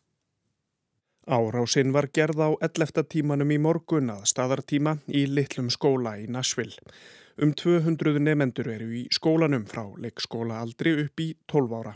Árásinn 1.28 1.92
var 1.92 2.08
gerð 2.14 2.40
á 2.40 2.50
11. 2.62 3.04
tímanum 3.10 3.52
í 3.52 3.58
morgun 3.58 4.12
að 4.14 4.28
staðartíma 4.30 5.00
í 5.10 5.26
litlum 5.26 5.72
skóla 5.74 6.16
í 6.22 6.28
Nashville. 6.30 6.78
Um 7.42 7.52
200 7.52 8.22
nefendur 8.22 8.70
eru 8.72 8.92
í 8.94 9.08
skólanum 9.12 9.66
frá 9.68 9.84
leikskóla 10.00 10.62
aldri 10.62 10.94
upp 11.04 11.20
í 11.20 11.32
12 11.52 11.78
ára. 11.80 11.96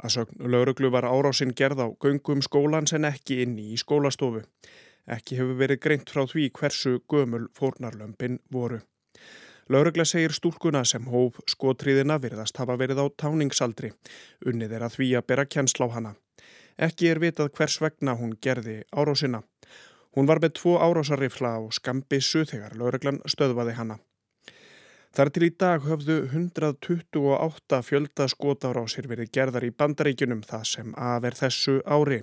Að 0.00 0.12
sögn 0.14 0.48
lauruglu 0.52 0.92
var 0.94 1.08
árásinn 1.08 1.52
gerð 1.58 1.82
á 1.84 1.88
göngum 2.00 2.40
skólan 2.44 2.88
sem 2.88 3.04
ekki 3.04 3.42
inni 3.44 3.72
í 3.74 3.80
skólastofu. 3.80 4.46
Ekki 5.06 5.36
hefur 5.40 5.60
verið 5.60 5.82
greint 5.82 6.10
frá 6.10 6.24
því 6.24 6.50
hversu 6.56 7.00
gömul 7.10 7.48
fórnarlömpin 7.58 8.40
voru. 8.48 8.80
Laurugla 9.68 10.04
segir 10.06 10.30
stúlkuna 10.30 10.84
sem 10.86 11.08
hóf 11.10 11.40
skotriðina 11.50 12.20
virðast 12.22 12.58
hafa 12.60 12.76
verið 12.78 13.02
á 13.02 13.06
táningsaldri. 13.18 13.90
Unnið 14.46 14.76
er 14.78 14.86
að 14.86 14.98
því 15.00 15.08
að 15.18 15.26
bera 15.32 15.44
kjensla 15.50 15.88
á 15.90 15.94
hana. 15.96 16.12
Ekki 16.78 17.08
er 17.10 17.18
vitað 17.18 17.50
hvers 17.56 17.80
vegna 17.82 18.14
hún 18.14 18.36
gerði 18.42 18.82
árásina. 18.94 19.42
Hún 20.14 20.28
var 20.30 20.38
með 20.40 20.54
tvo 20.60 20.76
árásarrifla 20.78 21.56
á 21.58 21.60
skambissu 21.74 22.44
þegar 22.46 22.76
lauruglan 22.78 23.18
stöðvaði 23.26 23.74
hana. 23.80 23.98
Þar 25.16 25.30
til 25.32 25.46
í 25.46 25.50
dag 25.56 25.84
höfðu 25.88 26.16
128 26.28 27.82
fjölda 27.88 28.26
skotárásir 28.28 29.06
verið 29.08 29.30
gerðar 29.32 29.64
í 29.64 29.72
bandaríkunum 29.72 30.42
það 30.44 30.66
sem 30.70 30.90
að 30.94 31.30
er 31.30 31.38
þessu 31.38 31.76
ári. 31.88 32.18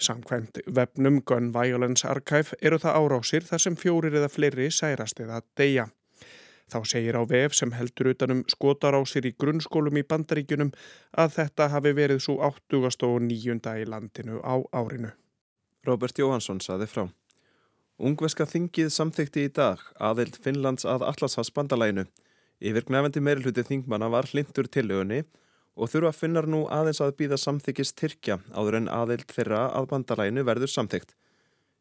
Samkvæmt 0.00 0.62
vefnum 0.66 1.20
Gun 1.22 1.52
Violence 1.54 2.08
Archive 2.08 2.56
eru 2.60 2.80
það 2.82 2.96
árásir 2.98 3.44
þar 3.46 3.62
sem 3.62 3.76
fjórir 3.76 4.16
eða 4.16 4.32
fleiri 4.32 4.70
særast 4.72 5.20
eða 5.20 5.42
deyja. 5.60 5.86
Þá 6.72 6.78
segir 6.88 7.16
á 7.20 7.22
vef 7.28 7.52
sem 7.56 7.72
heldur 7.76 8.10
utanum 8.14 8.40
skotarásir 8.48 9.26
í 9.28 9.34
grunnskólum 9.36 9.98
í 10.00 10.04
bandaríkunum 10.08 10.72
að 11.12 11.36
þetta 11.36 11.68
hafi 11.74 11.92
verið 11.96 12.22
svo 12.24 12.38
89. 12.40 13.74
í 13.82 13.84
landinu 13.84 14.40
á 14.40 14.54
árinu. 14.72 15.12
Robert 15.84 16.18
Jóhansson 16.18 16.62
saði 16.64 16.88
frá. 16.88 17.04
Ungveska 18.00 18.46
þingið 18.48 18.88
samþykti 18.90 19.44
í 19.46 19.50
dag 19.54 19.82
aðild 20.02 20.38
Finnlands 20.42 20.88
að 20.88 21.04
Allarshavs 21.10 21.52
bandalæginu. 21.54 22.06
Yfir 22.64 22.86
gnæfandi 22.88 23.20
meirluti 23.20 23.62
þingmanna 23.68 24.08
var 24.10 24.26
hlindur 24.32 24.66
tilögunni 24.66 25.20
og 25.76 25.90
þurfa 25.92 26.14
finnar 26.16 26.48
nú 26.48 26.64
aðeins 26.72 27.02
að 27.04 27.16
býða 27.20 27.38
samþykist 27.42 27.98
Tyrkja 28.00 28.38
áður 28.56 28.80
en 28.80 28.88
aðild 28.88 29.28
þeirra 29.30 29.66
að 29.76 29.90
bandalæginu 29.92 30.46
verður 30.48 30.72
samþykt. 30.72 31.12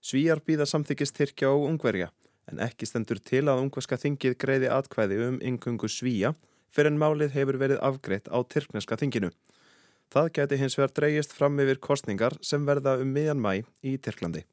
Svíjar 0.03 0.43
býða 0.43 0.67
samþykist 0.67 1.15
Tyrkja 1.15 1.53
og 1.53 1.69
Ungverja 1.69 2.11
en 2.51 2.61
ekki 2.63 2.87
stendur 2.89 3.21
til 3.23 3.45
að 3.47 3.61
ungverska 3.63 3.99
þingið 3.99 4.37
greiði 4.41 4.71
atkvæði 4.73 5.19
um 5.27 5.39
yngungu 5.41 5.89
svíja 5.89 6.33
fyrir 6.73 6.91
en 6.91 6.99
málið 7.01 7.35
hefur 7.37 7.59
verið 7.61 7.81
afgreitt 7.85 8.29
á 8.33 8.37
tyrkneska 8.43 8.97
þinginu. 8.99 9.31
Það 10.13 10.31
geti 10.37 10.59
hins 10.61 10.77
vegar 10.77 10.93
dreyjist 10.97 11.33
fram 11.33 11.59
yfir 11.61 11.79
kostningar 11.81 12.35
sem 12.41 12.65
verða 12.65 12.97
um 13.01 13.13
miðjan 13.13 13.41
mæ 13.41 13.63
í 13.81 13.95
Tyrklandi. 13.97 14.43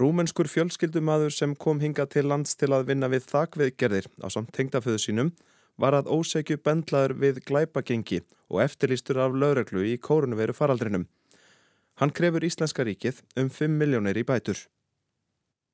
Rúmenskur 0.00 0.48
fjölskyldumadur 0.48 1.32
sem 1.34 1.52
kom 1.58 1.80
hinga 1.82 2.06
til 2.08 2.28
lands 2.30 2.54
til 2.56 2.70
að 2.72 2.86
vinna 2.88 3.10
við 3.12 3.26
þakviðgerðir 3.28 4.06
á 4.24 4.26
samt 4.32 4.52
tengdaföðu 4.56 5.00
sínum 5.02 5.32
var 5.80 5.96
að 5.96 6.08
ósegju 6.12 6.60
bendlaður 6.64 7.16
við 7.20 7.40
glæpagengi 7.48 8.22
og 8.48 8.62
eftirlýstur 8.64 9.20
af 9.20 9.36
lögreglu 9.36 9.84
í 9.84 9.98
kórunveru 10.00 10.54
faraldrinum. 10.56 11.08
Hann 12.00 12.14
krefur 12.16 12.44
Íslenska 12.46 12.84
ríkið 12.86 13.20
um 13.36 13.50
5 13.52 13.76
miljónir 13.76 14.16
í 14.16 14.24
bætur. 14.24 14.56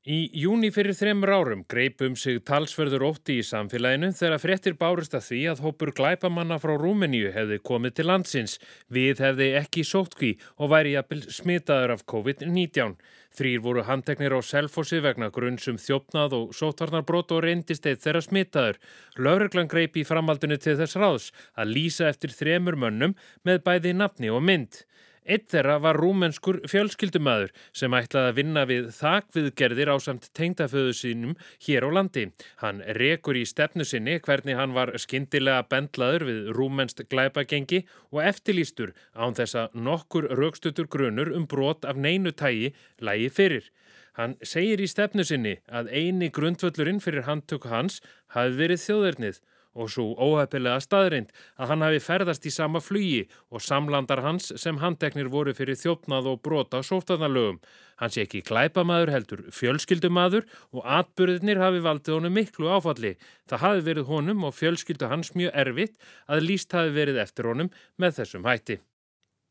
Í 0.07 0.29
júni 0.39 0.69
fyrir 0.71 0.95
þremur 0.95 1.33
árum 1.35 1.63
greipum 1.67 2.13
sig 2.15 2.37
talsverður 2.47 3.03
ótti 3.09 3.41
í 3.41 3.47
samfélaginu 3.47 4.13
þegar 4.15 4.39
frettir 4.39 4.77
bárust 4.79 5.17
að 5.19 5.25
því 5.27 5.39
að 5.51 5.63
hópur 5.65 5.91
glæpamanna 5.99 6.61
frá 6.63 6.77
Rúmeníu 6.79 7.33
hefði 7.35 7.59
komið 7.67 7.97
til 7.97 8.07
landsins. 8.07 8.55
Við 8.87 9.25
hefði 9.25 9.49
ekki 9.59 9.83
sótkví 9.83 10.31
og 10.63 10.71
væri 10.71 10.95
jafnvel 10.95 11.25
smitaður 11.27 11.97
af 11.97 12.07
COVID-19. 12.15 12.95
Þrýr 13.35 13.65
voru 13.67 13.83
handteknir 13.89 14.39
á 14.39 14.41
selfossi 14.47 15.03
vegna 15.03 15.33
grunnsum 15.35 15.83
þjófnað 15.83 16.39
og 16.39 16.55
sótvarnarbrot 16.55 17.35
og 17.35 17.43
reyndist 17.43 17.91
eitt 17.91 18.07
þeirra 18.07 18.23
smitaður. 18.23 18.79
Lauruglan 19.19 19.67
greip 19.67 19.99
í 19.99 20.07
framaldinu 20.07 20.63
til 20.63 20.79
þess 20.79 20.95
ráðs 21.03 21.33
að 21.59 21.75
lýsa 21.81 22.07
eftir 22.13 22.31
þremur 22.31 22.79
mönnum 22.79 23.19
með 23.43 23.65
bæði 23.67 23.99
nafni 23.99 24.31
og 24.31 24.47
mynd. 24.47 24.87
Eitt 25.27 25.49
þeirra 25.51 25.81
var 25.83 25.97
rúmenskur 25.99 26.61
fjölskyldumæður 26.71 27.51
sem 27.75 27.95
ætlaði 27.99 28.31
að 28.31 28.37
vinna 28.39 28.63
við 28.71 28.85
þakviðgerðir 28.95 29.91
á 29.91 29.97
samt 30.05 30.29
tengdaföðu 30.39 30.93
sínum 30.95 31.33
hér 31.67 31.83
á 31.83 31.91
landi. 31.97 32.29
Hann 32.63 32.79
rekur 32.99 33.35
í 33.35 33.43
stefnu 33.51 33.83
sinni 33.83 34.21
hvernig 34.23 34.55
hann 34.55 34.77
var 34.77 34.93
skindilega 35.03 35.67
bendlaður 35.67 36.27
við 36.29 36.53
rúmenst 36.55 37.03
glæpagengi 37.11 37.83
og 38.15 38.23
eftirlýstur 38.23 38.95
án 39.19 39.35
þessa 39.35 39.67
nokkur 39.75 40.31
raukstutur 40.39 40.87
grunur 40.87 41.33
um 41.35 41.49
brot 41.51 41.83
af 41.91 41.99
neinu 41.99 42.31
tægi 42.31 42.71
lægi 43.03 43.33
fyrir. 43.35 43.67
Hann 44.17 44.39
segir 44.47 44.81
í 44.81 44.87
stefnu 44.89 45.27
sinni 45.27 45.59
að 45.67 45.91
eini 45.91 46.31
grundvöllurinn 46.31 47.03
fyrir 47.03 47.27
handtök 47.27 47.67
hans 47.69 47.99
hafi 48.33 48.55
verið 48.63 48.85
þjóðernið 48.87 49.43
og 49.77 49.91
svo 49.93 50.07
óhefpilega 50.17 50.81
staðrind 50.83 51.33
að 51.61 51.71
hann 51.73 51.85
hafi 51.85 52.01
ferðast 52.03 52.49
í 52.49 52.53
sama 52.55 52.81
flugi 52.81 53.27
og 53.53 53.63
samlandar 53.63 54.25
hans 54.25 54.49
sem 54.63 54.81
handteknir 54.81 55.29
voru 55.33 55.55
fyrir 55.57 55.79
þjófnað 55.79 56.31
og 56.33 56.41
brota 56.47 56.81
sóftanarlögum. 56.87 57.61
Hann 58.01 58.13
sé 58.13 58.25
ekki 58.27 58.43
klæpamaður 58.49 59.13
heldur 59.15 59.45
fjölskyldumadur 59.57 60.49
og 60.73 60.83
atbyrðinir 60.99 61.61
hafi 61.61 61.85
valdið 61.85 62.19
honum 62.19 62.37
miklu 62.37 62.73
áfalli. 62.73 63.15
Það 63.49 63.65
hafi 63.65 63.87
verið 63.91 64.11
honum 64.11 64.49
og 64.49 64.57
fjölskyldu 64.57 65.13
hans 65.13 65.33
mjög 65.37 65.55
erfitt 65.65 65.97
að 66.27 66.45
líst 66.49 66.77
hafi 66.77 66.93
verið 66.97 67.23
eftir 67.25 67.49
honum 67.53 67.73
með 68.01 68.21
þessum 68.21 68.49
hætti. 68.49 68.81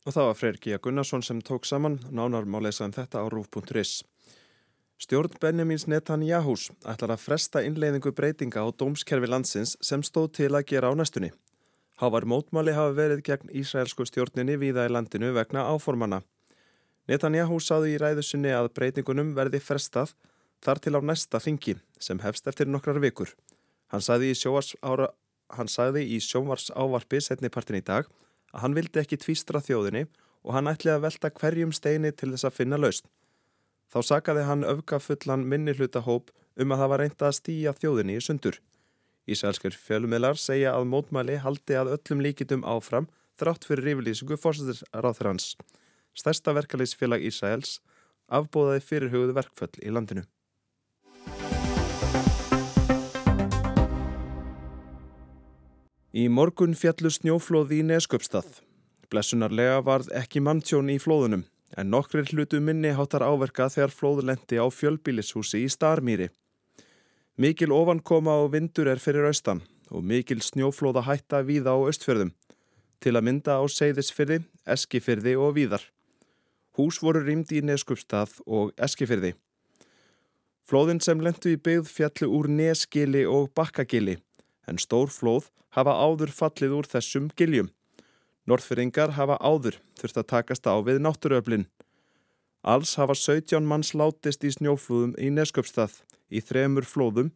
Og 0.06 0.14
það 0.14 0.28
var 0.30 0.36
Freyr 0.38 0.60
G. 0.62 0.76
Gunnarsson 0.78 1.24
sem 1.26 1.40
tók 1.42 1.66
saman, 1.66 1.98
nánar 2.14 2.46
má 2.46 2.60
lesa 2.62 2.86
um 2.86 2.94
þetta 2.94 3.26
á 3.26 3.30
rúf.is. 3.34 4.04
Stjórn 4.96 5.34
Benjamins 5.44 5.84
Netanyahus 5.92 6.70
ætlar 6.88 7.12
að 7.18 7.24
fresta 7.26 7.60
innleiðingu 7.68 8.14
breytinga 8.16 8.62
á 8.64 8.72
dómskerfi 8.72 9.28
landsins 9.28 9.74
sem 9.84 10.00
stóð 10.00 10.30
til 10.38 10.48
að 10.56 10.70
gera 10.70 10.88
á 10.88 10.96
næstunni. 10.96 11.34
Hávar 12.00 12.24
mótmáli 12.24 12.72
hafa 12.72 12.94
verið 12.96 13.24
gegn 13.28 13.52
Ísraelsku 13.52 14.08
stjórninni 14.08 14.56
viða 14.62 14.86
í 14.88 14.94
landinu 14.96 15.34
vegna 15.36 15.66
áformana. 15.68 16.22
Netanyahus 17.12 17.68
sáðu 17.68 17.92
í 17.92 17.98
ræðusunni 18.00 18.54
að 18.56 18.72
breytingunum 18.80 19.34
verði 19.36 19.60
frestað 19.60 20.16
þar 20.64 20.80
til 20.80 20.96
á 20.96 21.02
næsta 21.04 21.44
þingi 21.44 21.76
sem 22.00 22.24
hefst 22.24 22.48
eftir 22.48 22.72
nokkrar 22.72 23.02
vikur. 23.04 23.36
Hann 23.92 24.02
sagði 24.02 24.32
í, 24.32 24.40
ára, 24.80 25.12
hann 25.52 25.68
sagði 25.68 26.06
í 26.08 26.22
sjómars 26.24 26.72
ávarpi 26.72 27.20
setnipartin 27.20 27.82
í 27.82 27.84
dag 27.84 28.08
að 28.56 28.64
hann 28.64 28.80
vildi 28.80 29.04
ekki 29.04 29.20
tvístra 29.20 29.60
þjóðinni 29.60 30.08
og 30.48 30.56
hann 30.56 30.72
ætli 30.72 30.96
að 30.96 31.04
velta 31.10 31.36
hverjum 31.36 31.76
steini 31.76 32.16
til 32.16 32.32
þess 32.32 32.48
að 32.48 32.60
finna 32.64 32.80
lausn. 32.80 33.12
Þá 33.92 34.00
sakaði 34.10 34.46
hann 34.48 34.66
öfgafullan 34.68 35.46
minni 35.50 35.76
hlutahóp 35.76 36.32
um 36.60 36.72
að 36.74 36.82
það 36.82 36.92
var 36.92 37.04
reynda 37.04 37.28
að 37.30 37.38
stýja 37.40 37.74
þjóðinni 37.78 38.18
í 38.18 38.24
sundur. 38.24 38.60
Ísælskjör 39.26 39.78
fjölumillar 39.82 40.38
segja 40.38 40.76
að 40.78 40.90
mótmæli 40.92 41.40
haldi 41.42 41.78
að 41.78 41.96
öllum 41.96 42.22
líkitum 42.22 42.66
áfram 42.66 43.10
þrátt 43.40 43.66
fyrir 43.68 43.96
yfirlýsingu 43.96 44.38
fórsættisráþur 44.40 45.32
hans. 45.32 45.56
Stærsta 46.16 46.54
verkefliðsfélag 46.56 47.26
Ísæls 47.26 47.80
afbóðaði 48.32 48.86
fyrirhugðu 48.86 49.36
verkföll 49.38 49.74
í 49.82 49.94
landinu. 49.94 50.26
Í 56.16 56.30
morgun 56.32 56.78
fjallu 56.80 57.12
snjóflóði 57.12 57.82
í 57.82 57.88
Nesköpstað. 57.90 58.62
Blessunarlega 59.12 59.82
varð 59.84 60.14
ekki 60.16 60.40
manntjón 60.40 60.94
í 60.94 60.96
flóðunum 61.02 61.44
en 61.78 61.90
nokkrir 61.90 62.30
hlutu 62.30 62.60
minni 62.62 62.92
háttar 62.94 63.26
áverka 63.26 63.68
þegar 63.74 63.94
flóðlendi 63.94 64.62
á 64.62 64.66
fjölbílishúsi 64.70 65.64
í 65.66 65.72
Starmýri. 65.72 66.30
Mikil 67.38 67.74
ofankoma 67.76 68.38
og 68.44 68.54
vindur 68.54 68.88
er 68.88 69.02
fyrir 69.02 69.28
austan 69.28 69.64
og 69.92 70.06
mikil 70.06 70.40
snjóflóða 70.42 71.06
hætta 71.10 71.42
víða 71.44 71.74
á 71.76 71.80
östfjörðum 71.90 72.32
til 73.04 73.14
að 73.18 73.26
mynda 73.28 73.58
á 73.60 73.64
Seyðisfyrði, 73.70 74.40
Eskifyrði 74.66 75.36
og 75.38 75.58
víðar. 75.58 75.84
Hús 76.78 77.02
voru 77.04 77.22
rýmd 77.26 77.52
í 77.54 77.62
Neskupstað 77.62 78.40
og 78.46 78.72
Eskifyrði. 78.82 79.36
Flóðin 80.66 81.02
sem 81.04 81.22
lendu 81.22 81.52
í 81.54 81.60
byggð 81.62 81.92
fjallu 81.92 82.32
úr 82.40 82.50
Neskili 82.50 83.26
og 83.30 83.52
Bakkagili 83.54 84.18
en 84.66 84.82
stór 84.82 85.12
flóð 85.14 85.52
hafa 85.78 85.94
áður 85.94 86.32
fallið 86.34 86.80
úr 86.80 86.90
þessum 86.90 87.30
giljum. 87.38 87.70
Norðfyrringar 88.46 89.16
hafa 89.18 89.40
áður 89.42 89.80
þurft 89.98 90.20
að 90.22 90.30
takast 90.30 90.68
á 90.70 90.78
við 90.86 91.00
náttúruöflin. 91.02 91.66
Alls 92.62 92.94
hafa 93.00 93.16
17 93.18 93.66
manns 93.66 93.94
látist 93.98 94.46
í 94.46 94.52
snjóflúðum 94.54 95.16
í 95.22 95.32
Nesköpstað 95.34 96.00
í 96.30 96.42
þremur 96.46 96.86
flóðum 96.86 97.32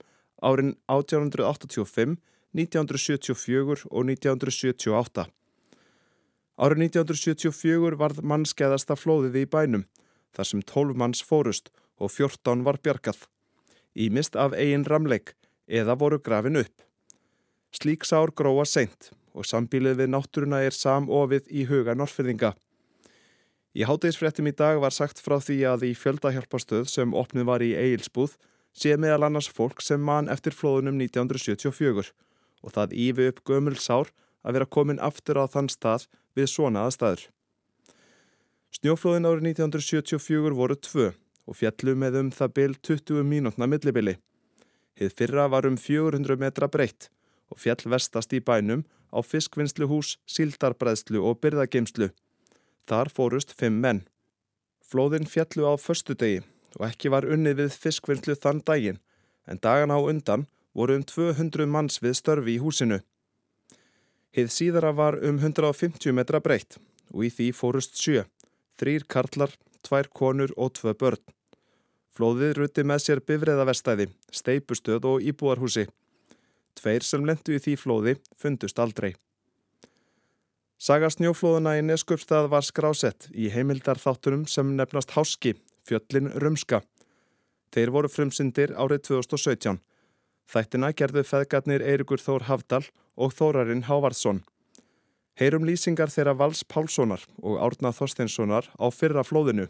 árin 0.46 0.76
1885, 0.90 2.18
1974 2.54 3.86
og 3.90 4.06
1978. 4.10 5.26
Árið 6.60 6.84
1974 6.86 7.98
varð 7.98 8.24
mannskeiðasta 8.26 8.98
flóðið 9.00 9.42
í 9.44 9.46
bænum 9.50 9.86
þar 10.38 10.50
sem 10.50 10.62
12 10.62 10.98
manns 10.98 11.22
fórust 11.26 11.72
og 11.98 12.14
14 12.14 12.66
var 12.66 12.78
bjargað. 12.84 13.26
Í 13.98 14.10
mist 14.14 14.38
af 14.38 14.54
eigin 14.54 14.86
ramleik 14.86 15.34
eða 15.66 15.98
voru 15.98 16.20
grafin 16.22 16.62
upp. 16.62 16.86
Slík 17.74 18.06
sár 18.06 18.34
gróa 18.34 18.66
seint 18.66 19.10
og 19.34 19.48
sambílið 19.48 20.02
við 20.02 20.12
náttúruna 20.14 20.62
er 20.66 20.76
samofið 20.76 21.50
í 21.50 21.66
huga 21.70 21.96
norrfyrðinga. 21.98 22.54
Í 23.78 23.86
háttegisfrettum 23.86 24.50
í 24.50 24.56
dag 24.58 24.80
var 24.82 24.94
sagt 24.96 25.22
frá 25.22 25.38
því 25.38 25.60
að 25.70 25.86
í 25.90 25.92
fjöldahjálparstöð 25.98 26.88
sem 26.90 27.14
opnið 27.14 27.46
var 27.50 27.64
í 27.64 27.76
Eilsbúð 27.78 28.34
sé 28.74 28.96
meðal 28.98 29.28
annars 29.28 29.50
fólk 29.50 29.84
sem 29.86 30.02
mann 30.02 30.30
eftir 30.34 30.56
flóðunum 30.56 30.98
1974 30.98 32.10
og 32.66 32.74
það 32.76 32.96
ífi 33.06 33.28
upp 33.32 33.44
gömul 33.46 33.78
sár 33.78 34.10
að 34.44 34.58
vera 34.58 34.70
komin 34.78 35.02
aftur 35.04 35.40
á 35.40 35.46
þann 35.52 35.70
stað 35.70 36.08
við 36.38 36.50
svona 36.50 36.88
aðstæður. 36.88 37.28
Snjóflóðin 38.74 39.28
árið 39.30 39.48
1974 39.54 40.56
voru 40.58 40.78
tvö 40.78 41.12
og 41.50 41.58
fjallu 41.58 41.96
með 41.98 42.20
um 42.20 42.34
það 42.34 42.54
byl 42.58 42.74
20 42.86 43.26
mínútna 43.26 43.70
millibili. 43.70 44.18
Hið 45.00 45.16
fyrra 45.18 45.48
var 45.50 45.66
um 45.66 45.78
400 45.78 46.38
metra 46.38 46.70
breytt 46.70 47.10
og 47.50 47.62
fjall 47.62 47.82
vestast 47.90 48.34
í 48.36 48.42
bænum 48.46 48.84
á 49.10 49.20
fiskvinnsluhús, 49.26 50.18
síldarbræðslu 50.30 51.22
og 51.26 51.40
byrðageimslu. 51.44 52.10
Þar 52.90 53.12
fórust 53.14 53.54
fimm 53.58 53.82
menn. 53.84 54.06
Flóðin 54.86 55.30
fjallu 55.30 55.68
á 55.70 55.74
förstudegi 55.78 56.42
og 56.78 56.86
ekki 56.90 57.12
var 57.14 57.26
unnið 57.26 57.64
við 57.64 57.78
fiskvinnslu 57.84 58.36
þann 58.38 58.64
daginn 58.66 59.02
en 59.50 59.62
dagan 59.62 59.94
á 59.94 59.98
undan 59.98 60.46
voru 60.74 60.96
um 60.98 61.04
200 61.04 61.66
manns 61.66 61.98
við 62.04 62.18
störfi 62.20 62.56
í 62.58 62.62
húsinu. 62.62 63.00
Hið 64.36 64.52
síðara 64.54 64.92
var 64.94 65.18
um 65.26 65.40
150 65.42 66.14
metra 66.14 66.42
breytt 66.42 66.78
og 67.10 67.26
í 67.26 67.32
því 67.34 67.50
fórust 67.58 67.98
sjö, 67.98 68.26
þrýr 68.78 69.08
karlar, 69.10 69.56
tvær 69.82 70.10
konur 70.14 70.54
og 70.58 70.76
tvö 70.78 70.94
börn. 70.94 71.22
Flóðið 72.14 72.58
ruti 72.60 72.84
með 72.86 73.02
sér 73.06 73.22
bifræðavestæði, 73.26 74.10
steipustöð 74.30 75.08
og 75.10 75.26
íbúarhúsi. 75.26 75.88
Tveir 76.80 77.04
sem 77.04 77.26
lendu 77.28 77.56
í 77.58 77.60
því 77.60 77.76
flóði 77.80 78.16
fundust 78.40 78.80
aldrei. 78.80 79.14
Saga 80.80 81.10
snjóflóðuna 81.12 81.76
í 81.76 81.84
Neskjöpstað 81.84 82.48
var 82.54 82.64
skrásett 82.64 83.28
í 83.36 83.50
heimildar 83.52 84.00
þáttunum 84.00 84.46
sem 84.48 84.78
nefnast 84.78 85.12
Háski, 85.12 85.58
fjöllin 85.84 86.32
Rumska. 86.40 86.80
Þeir 87.76 87.92
voru 87.92 88.10
frumsyndir 88.10 88.72
árið 88.80 89.04
2017. 89.10 89.82
Þættina 90.50 90.94
gerðu 90.96 91.26
feðgarnir 91.28 91.84
Eirikur 91.84 92.24
Þór 92.24 92.48
Hafdal 92.48 92.86
og 93.20 93.36
Þórarinn 93.36 93.84
Hávarsson. 93.90 94.40
Heyrum 95.40 95.68
lýsingar 95.68 96.12
þeirra 96.12 96.34
Vals 96.40 96.64
Pálssonar 96.64 97.22
og 97.44 97.60
Árna 97.64 97.92
Þorsteinssonar 97.96 98.72
á 98.80 98.88
fyrra 98.92 99.26
flóðinu 99.28 99.68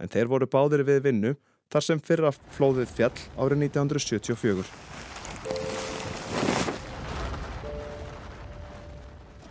en 0.00 0.12
þeir 0.12 0.32
voru 0.32 0.48
báðir 0.48 0.84
við 0.88 1.04
vinnu 1.06 1.36
þar 1.72 1.84
sem 1.84 2.00
fyrra 2.00 2.32
flóðið 2.56 2.96
fjall 2.96 3.14
árið 3.36 3.68
1974. 3.68 5.15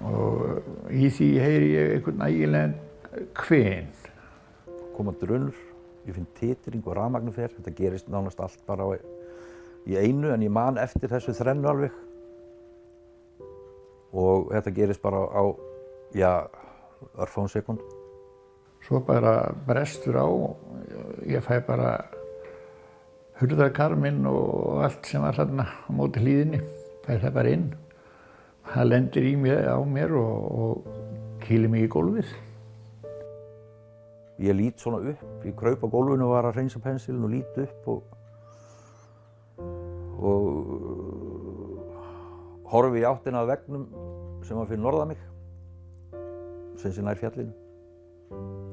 Og 0.06 0.92
í 0.94 1.10
því 1.10 1.30
heyri 1.42 1.70
ég 1.74 1.94
einhvern 1.96 2.20
nægilega 2.22 3.26
kven. 3.38 3.90
Koma 4.96 5.14
drönur, 5.20 5.56
ég 6.06 6.16
finn 6.16 6.28
titring 6.38 6.86
og 6.86 6.96
rafmagnum 6.98 7.36
fer, 7.36 7.52
þetta 7.58 7.76
gerist 7.76 8.10
nánast 8.12 8.40
allt 8.44 8.62
bara 8.68 8.86
á, 8.86 8.96
í 9.86 9.98
einu 10.00 10.32
en 10.34 10.44
ég 10.46 10.54
man 10.54 10.80
eftir 10.82 11.12
þessu 11.12 11.36
þrennu 11.36 11.70
alveg 11.70 12.02
og 14.16 14.52
þetta 14.54 14.74
gerist 14.76 15.04
bara 15.04 15.26
á, 15.28 15.44
já, 16.16 16.32
örfón 17.20 17.52
sekund. 17.52 17.84
Svo 18.86 19.02
bara 19.04 19.52
brestur 19.68 20.16
á, 20.22 20.28
ég 21.28 21.44
fæ 21.44 21.60
bara 21.68 21.98
hurðarkarminn 23.42 24.24
og 24.30 24.84
allt 24.86 25.10
sem 25.10 25.24
var 25.26 25.36
þarna 25.36 25.66
á 25.68 25.90
móti 25.92 26.24
hlýðinni, 26.24 26.62
fæ 27.04 27.18
það 27.18 27.36
bara 27.36 27.56
inn. 27.58 27.68
Það 28.66 28.90
lendir 28.90 29.26
í 29.30 29.36
mér, 29.40 29.70
á 29.70 29.80
mér 29.86 30.12
og, 30.18 30.36
og 30.60 30.76
kýlir 31.46 31.70
mig 31.72 31.86
í 31.86 31.92
gólfið. 31.92 32.34
Ég 34.44 34.58
lít 34.58 34.82
svona 34.82 35.00
upp, 35.14 35.22
ég 35.48 35.56
kraup 35.56 35.86
á 35.86 35.88
gólfinu 35.88 36.26
og 36.28 36.34
var 36.34 36.50
að 36.50 36.58
reynsa 36.60 36.82
pensilin 36.84 37.24
og 37.24 37.32
lít 37.32 37.60
upp 37.62 37.88
og, 37.94 38.00
og 40.20 40.44
horfi 42.74 43.00
í 43.00 43.08
áttina 43.08 43.46
af 43.46 43.52
vegnum 43.54 43.86
sem 44.44 44.58
var 44.60 44.68
fyrir 44.68 44.84
norða 44.84 45.06
mig 45.14 45.22
sem 46.82 46.92
sé 46.92 47.06
nær 47.06 47.18
fjallinu 47.20 47.54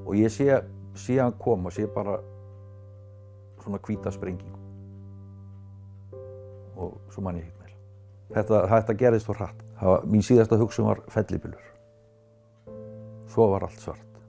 og 0.02 0.16
ég 0.18 0.32
sé, 0.34 0.48
sé 0.98 1.20
hann 1.20 1.36
koma, 1.38 1.70
sé 1.70 1.86
bara 1.86 2.18
svona 3.62 3.78
hvita 3.86 4.10
sprengingu 4.10 4.58
og 6.76 6.98
svo 7.12 7.22
man 7.22 7.38
ég 7.38 7.46
ekkert 7.46 7.60
meira. 7.62 7.78
Þetta, 8.34 8.64
þetta 8.72 8.98
gerðist 8.98 9.28
svo 9.28 9.36
hratt. 9.38 9.61
Var, 9.82 10.04
mín 10.06 10.22
síðasta 10.22 10.58
hugsun 10.60 10.86
var 10.86 11.00
fellibillur. 11.10 11.62
Svo 13.32 13.48
var 13.50 13.64
allt 13.66 13.80
svart. 13.82 14.20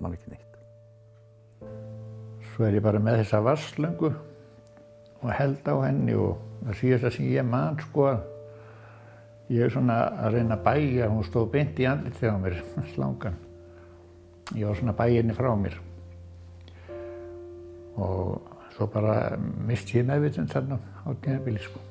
Man 0.00 0.14
ekki 0.16 0.32
neitt. 0.32 0.56
Svo 2.52 2.64
er 2.64 2.78
ég 2.78 2.84
bara 2.84 3.02
með 3.02 3.20
þessa 3.20 3.42
vasslöngu 3.44 4.10
og 5.20 5.32
held 5.36 5.68
á 5.68 5.76
henni 5.84 6.16
og 6.16 6.38
það 6.62 6.78
síðasta 6.80 7.12
sem 7.12 7.28
ég 7.28 7.44
man 7.44 7.76
sko 7.82 8.06
að 8.14 8.22
ég 9.52 9.66
er 9.66 9.74
svona 9.74 9.98
að 10.22 10.38
reyna 10.38 10.56
að 10.56 10.64
bæja, 10.70 11.10
hún 11.12 11.26
stóð 11.26 11.50
beint 11.52 11.82
í 11.82 11.88
andlitið 11.90 12.32
á 12.32 12.36
mér, 12.40 12.58
slangan. 12.94 13.36
Ég 14.56 14.64
var 14.70 14.80
svona 14.80 14.94
að 14.96 15.02
bæja 15.02 15.20
henni 15.20 15.36
frá 15.36 15.50
mér. 15.58 15.76
Og 18.00 18.56
svo 18.72 18.88
bara 18.88 19.36
misti 19.68 20.00
ég 20.00 20.08
meðvitund 20.08 20.48
þarna 20.54 20.80
á 20.80 21.12
tímabili 21.20 21.60
sko. 21.60 21.82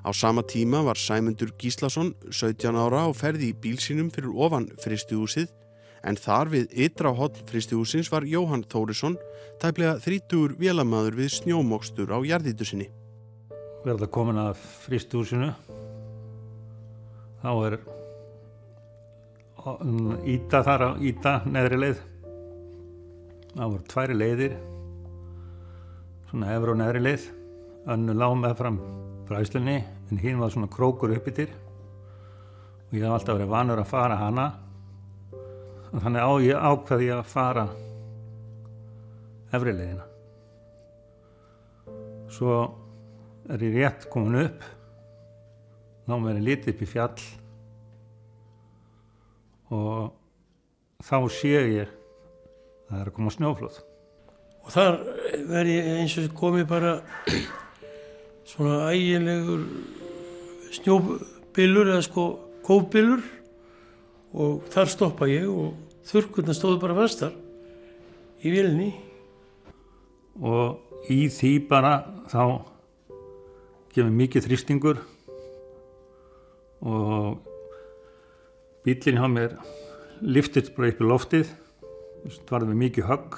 Á 0.00 0.10
sama 0.16 0.42
tíma 0.42 0.80
var 0.84 0.96
Sæmundur 0.96 1.52
Gíslason 1.58 2.14
17 2.30 2.72
ára 2.72 3.04
og 3.10 3.18
ferði 3.20 3.50
í 3.52 3.56
bílsínum 3.56 4.08
fyrir 4.14 4.32
ofan 4.32 4.70
fristuhúsið 4.80 5.50
en 6.08 6.16
þar 6.16 6.48
við 6.54 6.70
ytra 6.86 7.12
hodn 7.12 7.44
fristuhúsins 7.48 8.08
var 8.12 8.24
Jóhann 8.24 8.64
Þórisson 8.64 9.18
tæplega 9.60 9.98
30 10.00 10.56
vélamæður 10.60 11.18
við 11.20 11.34
snjómokstur 11.34 12.14
á 12.16 12.18
jarðítu 12.24 12.64
sinni. 12.64 12.88
Verða 13.84 14.08
komin 14.08 14.40
að 14.40 14.56
fristuhúsinu 14.86 15.52
þá 17.44 17.50
er 17.68 17.76
íta 20.24 20.62
þar 20.64 20.86
á 20.86 20.90
íta 20.96 21.34
neðri 21.44 21.82
leið. 21.84 22.00
Það 23.52 23.68
voru 23.68 23.84
tværi 23.92 24.16
leiðir 24.16 24.56
svona 26.30 26.56
efra 26.56 26.72
og 26.72 26.80
neðri 26.80 27.04
leið. 27.04 27.28
Önnu 27.90 28.16
lág 28.16 28.34
með 28.40 28.58
fram 28.60 28.80
fræslinni 29.30 29.78
en 30.10 30.18
hinn 30.18 30.40
var 30.42 30.50
svona 30.50 30.70
krókur 30.70 31.12
upp 31.14 31.28
yfir 31.30 31.52
og 32.90 32.96
ég 32.98 33.04
haf 33.06 33.20
alltaf 33.20 33.36
verið 33.36 33.52
vanur 33.52 33.78
að 33.78 33.86
fara 33.86 34.16
hana. 34.18 34.46
Og 35.90 36.02
þannig 36.02 36.26
á 36.26 36.32
ég 36.42 36.64
ákveði 36.70 37.10
að 37.14 37.28
fara 37.30 37.66
efri 39.54 39.74
leiðina. 39.76 40.06
Svo 42.30 42.56
er 43.50 43.62
ég 43.62 43.76
rétt 43.78 44.08
komin 44.10 44.40
upp. 44.42 44.66
Þá 46.10 46.14
verið 46.26 46.48
litið 46.48 46.74
upp 46.74 46.82
í 46.82 46.90
fjall. 46.90 47.28
Og 49.70 50.10
þá 51.06 51.16
sé 51.30 51.54
ég 51.54 51.86
að 51.86 51.94
það 52.90 52.98
er 52.98 53.12
að 53.12 53.16
koma 53.20 53.36
snjóflóð. 53.36 53.80
Og 54.66 54.74
þar 54.74 55.00
verð 55.46 55.74
ég 55.76 55.90
eins 55.94 56.18
og 56.18 56.32
komið 56.42 56.66
bara 56.74 56.96
svona 58.50 58.90
ægilegur 58.90 59.62
snjóbillur 60.74 61.92
eða 61.92 62.02
sko 62.06 62.24
kóbillur 62.66 63.22
og 64.34 64.66
þar 64.72 64.90
stoppa 64.90 65.28
ég 65.30 65.46
og 65.50 65.76
þurrkurna 66.10 66.54
stóðu 66.56 66.80
bara 66.82 66.98
fastar 66.98 67.36
í 68.42 68.52
vilni 68.52 68.90
og 70.40 71.06
í 71.10 71.22
því 71.32 71.52
bara 71.70 71.94
þá 72.30 72.42
kemur 73.94 74.14
mikið 74.22 74.46
þrýstingur 74.46 75.00
og 76.80 77.40
bílinn 78.84 79.20
hjá 79.20 79.28
mér 79.28 79.56
liftist 80.20 80.72
bara 80.76 80.90
upp 80.92 81.00
í 81.00 81.08
loftið. 81.08 81.50
Það 82.44 82.52
var 82.52 82.66
með 82.68 82.80
mikið 82.84 83.06
högg. 83.08 83.36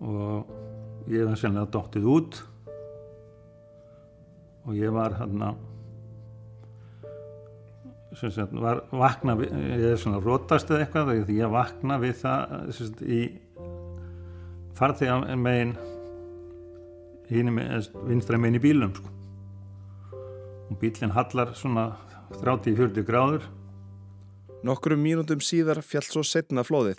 Og 0.00 1.10
ég 1.10 1.26
var 1.28 1.38
sennilega 1.38 1.70
dóttið 1.74 2.08
út 2.10 2.40
og 4.70 4.78
ég 4.78 4.94
var 4.94 5.18
hérna 5.18 5.52
sem 8.18 8.32
sagt 8.34 8.54
var 8.54 8.82
vakna 8.90 9.36
við, 9.38 9.52
ég 9.78 9.92
er 9.92 10.00
svona 10.00 10.22
rótast 10.22 10.70
eða 10.70 10.86
eitthvað 10.86 11.12
því 11.28 11.38
ég 11.38 11.52
vakna 11.52 11.98
við 12.02 12.16
það 12.22 12.56
sem 12.74 12.90
sagt 12.90 13.04
í 13.06 13.20
farþegar 14.78 15.38
megin 15.38 15.76
vinstra 17.30 18.38
megin 18.38 18.58
í 18.58 18.64
bílum 18.64 18.94
sko. 18.94 19.12
og 20.70 20.78
bílinn 20.82 21.14
hallar 21.14 21.54
svona 21.58 21.90
30-40 22.40 23.06
gráður 23.06 23.50
Nokkrum 24.60 25.00
mínútum 25.00 25.40
síðar 25.40 25.78
fjall 25.80 26.04
svo 26.04 26.20
setna 26.20 26.60
flóðið. 26.68 26.98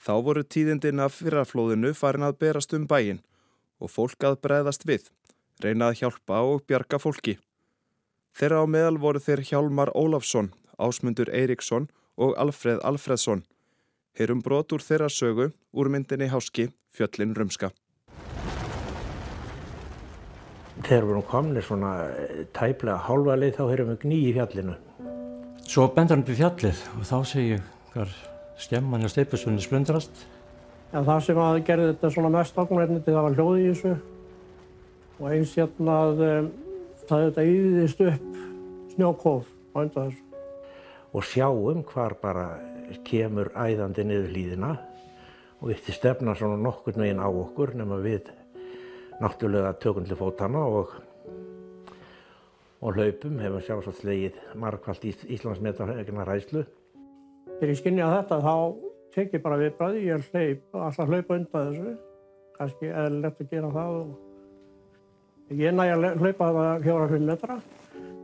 Þá 0.00 0.12
voru 0.24 0.40
tíðindin 0.40 1.02
af 1.04 1.18
fyrraflóðinu 1.18 1.90
farin 1.92 2.24
að 2.24 2.38
berast 2.40 2.72
um 2.72 2.86
bæin 2.88 3.18
og 3.76 3.92
fólk 3.92 4.24
að 4.24 4.38
breðast 4.46 4.86
við, 4.88 5.10
reyna 5.64 5.90
að 5.90 6.02
hjálpa 6.02 6.40
og 6.46 6.64
bjarga 6.68 6.98
fólki. 7.02 7.38
Þeirra 8.38 8.62
á 8.62 8.66
meðal 8.70 8.98
voru 9.02 9.20
þeir 9.22 9.42
Hjálmar 9.48 9.90
Ólafsson, 9.98 10.52
Ásmundur 10.78 11.30
Eiríksson 11.34 11.88
og 12.18 12.36
Alfreð 12.38 12.78
Alfreðsson. 12.86 13.42
Heyrum 14.18 14.42
brot 14.42 14.72
úr 14.74 14.82
þeirra 14.82 15.08
sögu 15.10 15.50
úr 15.74 15.90
myndinni 15.90 16.28
Háski, 16.30 16.68
fjöllin 16.94 17.34
Rumska. 17.34 17.72
Þegar 20.78 21.06
við 21.08 21.12
erum 21.12 21.26
komnið 21.26 21.66
svona 21.66 21.92
tæplega 22.54 23.00
hálfa 23.08 23.34
leið 23.38 23.56
þá 23.56 23.64
heyrum 23.72 23.90
við 23.92 24.04
gný 24.04 24.18
í 24.28 24.34
fjallinu. 24.36 24.76
Svo 25.66 25.88
bendur 25.94 26.16
hann 26.16 26.22
upp 26.22 26.30
í 26.30 26.38
fjallið 26.38 26.84
og 26.94 27.08
þá 27.08 27.16
segir 27.26 27.56
ég 27.56 27.64
hver 27.94 28.12
skemman 28.62 29.06
og 29.06 29.10
steipusunni 29.12 29.62
splundrast. 29.62 30.22
Já, 30.92 31.02
það 31.02 31.24
sem 31.26 31.42
að 31.42 31.58
gerði 31.66 31.90
þetta 31.90 32.12
svona 32.14 32.30
mest 32.38 32.56
ákveðniti 32.56 33.10
það 33.10 33.26
var 33.26 33.36
hljóði 33.36 33.64
í 33.64 33.72
þessu 33.72 33.96
og 35.18 35.28
eins 35.32 35.54
hérna 35.58 35.98
að 36.04 36.24
um, 36.26 36.50
það 37.08 37.24
þetta 37.26 37.46
yðist 37.52 38.02
upp 38.06 38.38
snjókóf 38.94 39.48
á 39.74 39.76
undan 39.82 40.10
þessu. 40.10 40.24
Og 41.16 41.24
sjáum 41.24 41.82
hvar 41.88 42.14
bara 42.20 42.46
kemur 43.06 43.50
æðandi 43.56 44.04
niður 44.06 44.32
hlýðina 44.32 44.72
og 45.58 45.70
vitti 45.72 45.94
stefna 45.94 46.36
svona 46.38 46.58
nokkur 46.60 46.98
neginn 47.00 47.22
á 47.22 47.28
okkur 47.28 47.74
nema 47.78 47.98
við 48.04 48.28
náttúrulega 49.18 49.74
tökum 49.82 50.06
til 50.06 50.18
fótana 50.18 50.62
og 50.68 50.94
og 52.78 52.94
hlaupum 52.94 53.40
hefum 53.42 53.62
sjálfsagt 53.64 54.04
slegið 54.04 54.36
margfald 54.54 55.02
Íslandsmetarhegna 55.02 56.26
ræslu. 56.28 56.62
Þegar 57.58 57.72
ég 57.72 57.80
skinnja 57.80 58.10
þetta 58.12 58.38
þá 58.44 58.54
tek 59.16 59.34
ég 59.34 59.42
bara 59.42 59.58
viðbræði, 59.58 60.04
ég 60.06 60.28
hlaup, 60.30 60.78
alltaf 60.84 61.10
hlaupa 61.10 61.38
undan 61.40 61.72
þessu, 61.72 61.94
kannski 62.58 62.92
eðlilegt 62.92 63.42
að 63.42 63.50
gera 63.56 63.72
það 63.74 63.96
og 63.98 64.27
Ég 65.48 65.72
næ 65.72 65.86
að 65.94 66.02
hlaupa 66.20 66.48
fjóra-fimm 66.84 67.24
metra. 67.24 67.54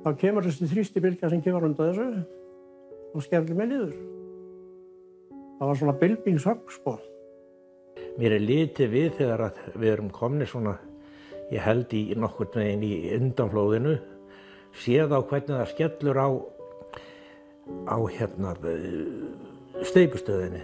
Þá 0.05 0.09
kemur 0.21 0.45
þessi 0.45 0.67
þrýstibilgja 0.69 1.31
sem 1.33 1.41
kemur 1.41 1.65
undan 1.65 1.95
þessu 1.95 2.09
og 3.15 3.25
skemmir 3.25 3.57
mig 3.57 3.71
niður. 3.71 3.95
Það 5.59 5.71
var 5.71 5.79
svona 5.81 5.95
bylbingshögg 6.03 6.75
sko. 6.75 6.99
Mér 8.19 8.37
er 8.37 8.45
litið 8.45 8.93
við 8.93 9.09
þegar 9.17 9.47
við 9.73 9.93
erum 9.95 10.11
komni 10.13 10.45
svona, 10.47 10.75
ég 11.49 11.65
held 11.65 11.95
í 11.97 12.03
nokkur 12.19 12.51
veginn 12.53 12.85
í 12.85 12.93
undanflóðinu, 13.17 13.97
séð 14.85 15.17
á 15.17 15.21
hvernig 15.25 15.55
það 15.55 15.73
skellur 15.73 16.21
á, 16.21 16.29
á 17.89 17.97
hérna 18.19 18.53
steipustöðinni 19.89 20.61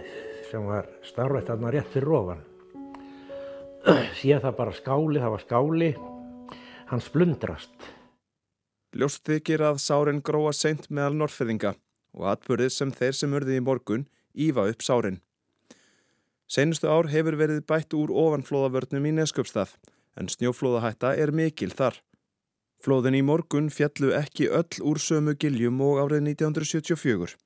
sem 0.51 0.69
var 0.69 0.93
starfætt 1.07 1.49
aðna 1.49 1.73
rétt 1.73 1.89
fyrir 1.89 2.13
ofan. 2.21 2.47
Séð 4.19 4.43
það 4.45 4.57
bara 4.59 4.77
skáli, 4.77 5.19
það 5.23 5.33
var 5.33 5.45
skáli, 5.47 5.93
hann 6.91 7.01
splundrast. 7.03 7.71
Ljóst 8.91 9.23
þykir 9.23 9.63
að 9.63 9.79
sárin 9.79 10.19
gróa 10.19 10.51
seint 10.51 10.89
meðal 10.91 11.15
norrfyrðinga 11.21 11.77
og 12.17 12.25
atbyrðið 12.33 12.73
sem 12.75 12.91
þeir 12.91 13.15
sem 13.15 13.35
urði 13.37 13.59
í 13.59 13.63
morgun 13.63 14.07
ífa 14.35 14.67
upp 14.67 14.83
sárin. 14.83 15.21
Seinustu 16.51 16.89
ár 16.91 17.07
hefur 17.07 17.37
verið 17.39 17.63
bætt 17.63 17.95
úr 17.95 18.11
ofanflóðavörnum 18.11 19.07
í 19.07 19.13
Neskjöpstað 19.15 19.77
en 20.19 20.27
snjóflóðahætta 20.27 21.13
er 21.15 21.31
mikil 21.31 21.71
þar. 21.71 22.01
Flóðin 22.83 23.15
í 23.15 23.23
morgun 23.23 23.69
fjallu 23.71 24.11
ekki 24.17 24.49
öll 24.51 24.83
úr 24.83 24.99
sömu 24.99 25.37
giljum 25.39 25.79
og 25.85 26.01
árið 26.03 26.25
1974. 26.33 27.37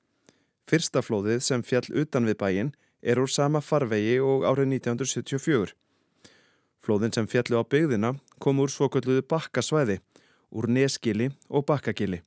Fyrsta 0.65 1.05
flóðið 1.05 1.43
sem 1.45 1.61
fjall 1.61 1.85
utan 1.93 2.25
við 2.25 2.39
bæin 2.41 2.71
er 3.05 3.21
úr 3.21 3.29
sama 3.29 3.61
farvegi 3.61 4.17
og 4.17 4.47
árið 4.49 4.79
1974. 4.79 5.75
Flóðin 6.81 7.13
sem 7.13 7.29
fjallu 7.29 7.61
á 7.61 7.63
byggðina 7.69 8.15
kom 8.39 8.61
úr 8.63 8.71
svokölluðu 8.71 9.25
bakkasvæði, 9.29 9.99
úr 10.55 10.67
neskili 10.71 11.31
og 11.49 11.65
bakkagili. 11.69 12.21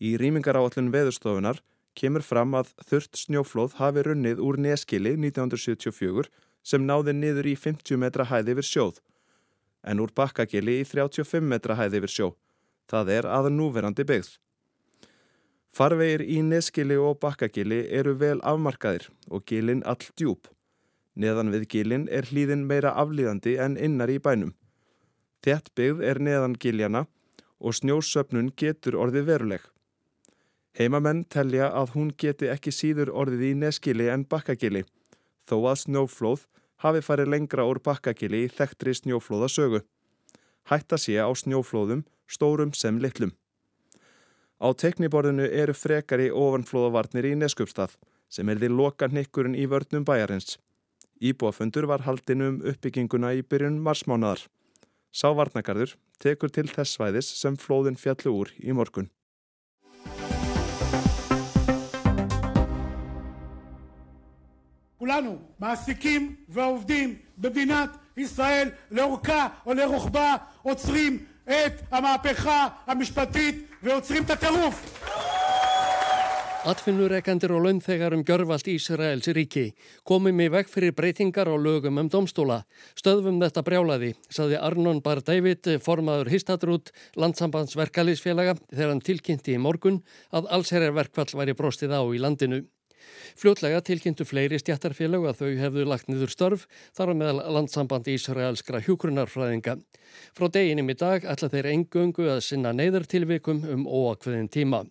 Í 0.00 0.16
rýmingaráallun 0.20 0.92
veðurstofunar 0.92 1.62
kemur 1.96 2.24
fram 2.24 2.54
að 2.58 2.72
þurft 2.88 3.16
snjóflóð 3.22 3.76
hafi 3.80 4.04
runnið 4.04 4.42
úr 4.44 4.58
neskili 4.60 5.14
1974 5.16 6.28
sem 6.66 6.82
náði 6.84 7.14
niður 7.16 7.48
í 7.52 7.54
50 7.56 8.00
metra 8.02 8.26
hæði 8.28 8.56
yfir 8.56 8.68
sjóð, 8.70 8.98
en 9.86 10.02
úr 10.02 10.12
bakkagili 10.16 10.80
í 10.82 10.88
35 10.88 11.46
metra 11.46 11.78
hæði 11.78 12.02
yfir 12.02 12.12
sjó. 12.16 12.28
Það 12.90 13.12
er 13.16 13.28
aða 13.30 13.50
núverandi 13.50 14.04
byggð. 14.06 14.36
Farvegir 15.76 16.22
í 16.24 16.40
neskili 16.40 16.96
og 16.96 17.18
bakkagili 17.20 17.82
eru 17.92 18.14
vel 18.20 18.38
afmarkaðir 18.40 19.10
og 19.28 19.44
gilin 19.48 19.82
all 19.84 20.00
djúb. 20.16 20.48
Neðan 21.16 21.52
við 21.52 21.66
gilin 21.72 22.06
er 22.12 22.28
hlýðin 22.30 22.64
meira 22.68 22.94
aflýðandi 22.96 23.56
en 23.60 23.76
innar 23.76 24.12
í 24.12 24.18
bænum. 24.22 24.54
Þett 25.44 25.72
byggð 25.78 26.02
er 26.04 26.20
neðan 26.22 26.56
giljana 26.60 27.06
og 27.60 27.76
snjósöpnun 27.78 28.52
getur 28.56 28.98
orðið 29.00 29.28
veruleg. 29.30 29.62
Heimamenn 30.76 31.24
telja 31.32 31.70
að 31.72 31.94
hún 31.94 32.10
geti 32.20 32.50
ekki 32.52 32.72
síður 32.74 33.12
orðið 33.16 33.46
í 33.50 33.52
neskili 33.56 34.10
en 34.12 34.26
bakkagili, 34.28 34.84
þó 35.48 35.56
að 35.70 35.80
snjóflóð 35.86 36.44
hafi 36.84 37.00
farið 37.00 37.32
lengra 37.32 37.64
úr 37.64 37.80
bakkagili 37.80 38.42
í 38.44 38.50
þekktri 38.52 38.92
snjóflóðasögu. 38.98 39.80
Hætta 40.68 40.98
sé 41.00 41.16
á 41.16 41.30
snjóflóðum, 41.32 42.04
stórum 42.28 42.74
sem 42.74 42.98
litlum. 43.00 43.32
Á 44.60 44.68
tekniborðinu 44.72 45.48
eru 45.48 45.72
frekari 45.76 46.28
ofanflóðavarnir 46.32 47.30
í 47.30 47.34
Neskjöpstað 47.40 47.96
sem 48.28 48.48
er 48.48 48.60
því 48.60 48.70
loka 48.72 49.08
nikkurinn 49.08 49.56
í 49.56 49.66
vörnum 49.70 50.04
bæjarins. 50.04 50.56
Íbúafundur 51.20 51.86
var 51.88 52.04
haldin 52.04 52.44
um 52.44 52.56
uppbygginguna 52.64 53.32
í 53.36 53.44
byrjun 53.46 53.78
marsmánaðar. 53.84 54.42
Sá 55.11 55.31
varnagarður 55.35 55.97
tekur 56.23 56.51
til 56.53 56.67
þess 56.71 56.95
svæðis 56.97 57.31
sem 57.35 57.57
flóðin 57.59 57.99
fjallu 57.99 58.31
úr 58.43 58.53
í 58.59 58.71
morgun. 58.71 59.09
כולנו 65.01 65.37
מעסיקים 65.59 66.35
ועובדים 66.49 67.15
במדינת 67.37 67.89
ישראל 68.17 68.69
לאורכה 68.91 69.47
או 69.65 69.73
לרוחבה 69.73 70.35
עוצרים 70.61 71.25
את 71.43 71.81
המהפכה 71.91 72.67
המשפטית 72.87 73.67
ועוצרים 73.83 74.23
את 74.23 74.29
הטירוף. 74.29 75.04
Atfinnureikendur 76.66 77.52
og 77.54 77.60
launþegar 77.62 78.14
um 78.16 78.24
gjörvalt 78.26 78.66
Ísraels 78.66 79.28
ríki 79.36 79.68
komum 80.02 80.40
í 80.42 80.48
veg 80.50 80.66
fyrir 80.66 80.96
breytingar 80.98 81.46
á 81.46 81.54
lögum 81.54 82.00
um 82.02 82.08
domstóla. 82.10 82.64
Stöðum 82.98 83.38
þetta 83.38 83.62
brjálaði, 83.62 84.08
saði 84.26 84.58
Arnon 84.58 84.98
Bar 84.98 85.20
David, 85.22 85.62
formaður 85.78 86.32
Histatrút, 86.32 86.90
landsambandsverkalýsfélaga, 87.14 88.56
þegar 88.72 88.90
hann 88.90 89.04
tilkynnti 89.06 89.54
í 89.54 89.60
morgun 89.62 90.00
að 90.34 90.50
allsherjarverkvall 90.58 91.38
væri 91.38 91.54
brostið 91.54 91.94
á 91.94 92.02
í 92.02 92.18
landinu. 92.18 92.64
Fljótlega 93.38 93.78
tilkynntu 93.86 94.26
fleiri 94.26 94.58
stjættarfélag 94.58 95.22
að 95.30 95.44
þau 95.44 95.62
hefðu 95.62 95.86
lagt 95.86 96.10
niður 96.10 96.34
störf 96.34 96.66
þar 96.98 97.14
á 97.14 97.18
meðal 97.22 97.54
landsamband 97.60 98.10
Ísraelskra 98.10 98.82
hjúkrunarfræðinga. 98.88 99.78
Frá 100.34 100.50
deginum 100.50 100.90
í 100.90 100.98
dag 100.98 101.30
ætla 101.30 101.52
þeir 101.54 101.70
engöngu 101.76 102.26
að 102.26 102.42
sinna 102.50 102.74
neyðartilvikum 102.74 103.62
um 103.70 103.86
óakveðin 103.86 104.50
tíma. 104.50 104.82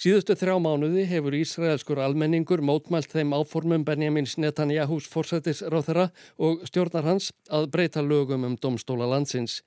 Síðustu 0.00 0.32
þrjá 0.32 0.54
mánuði 0.64 1.02
hefur 1.10 1.34
Ísraelskur 1.36 1.98
almenningur 2.00 2.62
mótmælt 2.64 3.12
þeim 3.12 3.34
áformum 3.36 3.82
Benjamins 3.84 4.38
Netanyahús 4.40 5.04
forsættisráþara 5.12 6.06
og 6.40 6.62
stjórnar 6.70 7.04
hans 7.04 7.26
að 7.52 7.66
breyta 7.74 8.00
lögum 8.00 8.46
um 8.48 8.54
domstóla 8.56 9.04
landsins. 9.10 9.58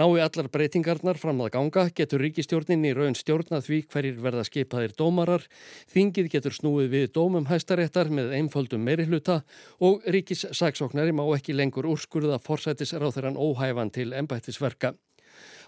Nái 0.00 0.22
allar 0.24 0.48
breytingarnar 0.48 1.20
fram 1.20 1.44
að 1.44 1.52
ganga 1.58 1.84
getur 1.92 2.24
ríkistjórnin 2.24 2.88
í 2.88 2.94
raun 2.96 3.18
stjórnað 3.20 3.68
því 3.68 3.82
hverjir 3.92 4.24
verða 4.24 4.48
skipaðir 4.48 4.96
dómarar, 4.96 5.44
þingið 5.92 6.30
getur 6.32 6.56
snúið 6.56 6.88
við 6.94 7.08
dómum 7.12 7.50
hæstaréttar 7.52 8.08
með 8.08 8.32
einföldum 8.38 8.80
meirihluta 8.80 9.42
og 9.76 10.08
ríkissaksóknari 10.08 11.12
má 11.12 11.26
ekki 11.36 11.52
lengur 11.52 11.92
úrskurða 11.92 12.40
forsættisráþaran 12.48 13.36
óhæfan 13.36 13.92
til 13.92 14.16
embættisverka. 14.16 14.96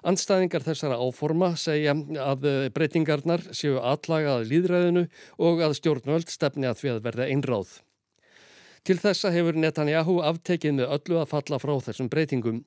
Andstæðingar 0.06 0.62
þessara 0.62 1.00
áforma 1.02 1.54
segja 1.58 1.96
að 2.22 2.46
breytingarnar 2.76 3.42
séu 3.50 3.80
allagað 3.82 4.46
líðræðinu 4.52 5.04
og 5.42 5.60
að 5.66 5.76
stjórnvöld 5.80 6.30
stefni 6.30 6.70
að 6.70 6.80
því 6.82 6.94
að 6.94 7.04
verða 7.08 7.28
einráð. 7.32 7.76
Til 8.86 8.96
þessa 8.96 9.28
hefur 9.34 9.58
Netanyahu 9.58 10.20
aftekið 10.24 10.78
með 10.78 10.92
öllu 10.94 11.18
að 11.20 11.30
falla 11.32 11.58
frá 11.60 11.74
þessum 11.84 12.08
breytingum. 12.08 12.62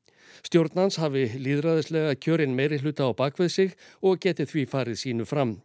Stjórnans 0.46 1.00
hafi 1.02 1.24
líðræðislega 1.34 2.14
kjörinn 2.22 2.54
meiri 2.54 2.78
hluta 2.84 3.08
á 3.10 3.12
bakveð 3.18 3.50
sig 3.50 3.76
og 4.06 4.20
geti 4.22 4.46
því 4.46 4.68
farið 4.70 5.00
sínu 5.02 5.26
fram. 5.26 5.56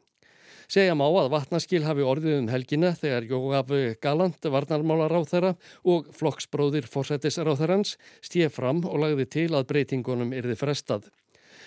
Segja 0.67 0.97
má 0.99 1.05
að 1.07 1.29
vatnaskil 1.31 1.83
hafi 1.85 2.03
orðið 2.03 2.39
um 2.41 2.49
helgina 2.51 2.95
þegar 2.97 3.29
Jógaf 3.31 3.69
Galant, 4.03 4.49
varnarmálar 4.51 5.15
á 5.15 5.21
þeirra 5.29 5.53
og 5.85 6.09
flokksbróðir 6.17 6.89
fórsættis 6.91 7.39
á 7.39 7.47
þeirrans 7.47 7.95
stíð 8.25 8.51
fram 8.57 8.83
og 8.89 8.99
lagði 9.05 9.29
til 9.37 9.51
að 9.55 9.69
breytingunum 9.71 10.35
yrði 10.35 10.59
frestað. 10.59 11.07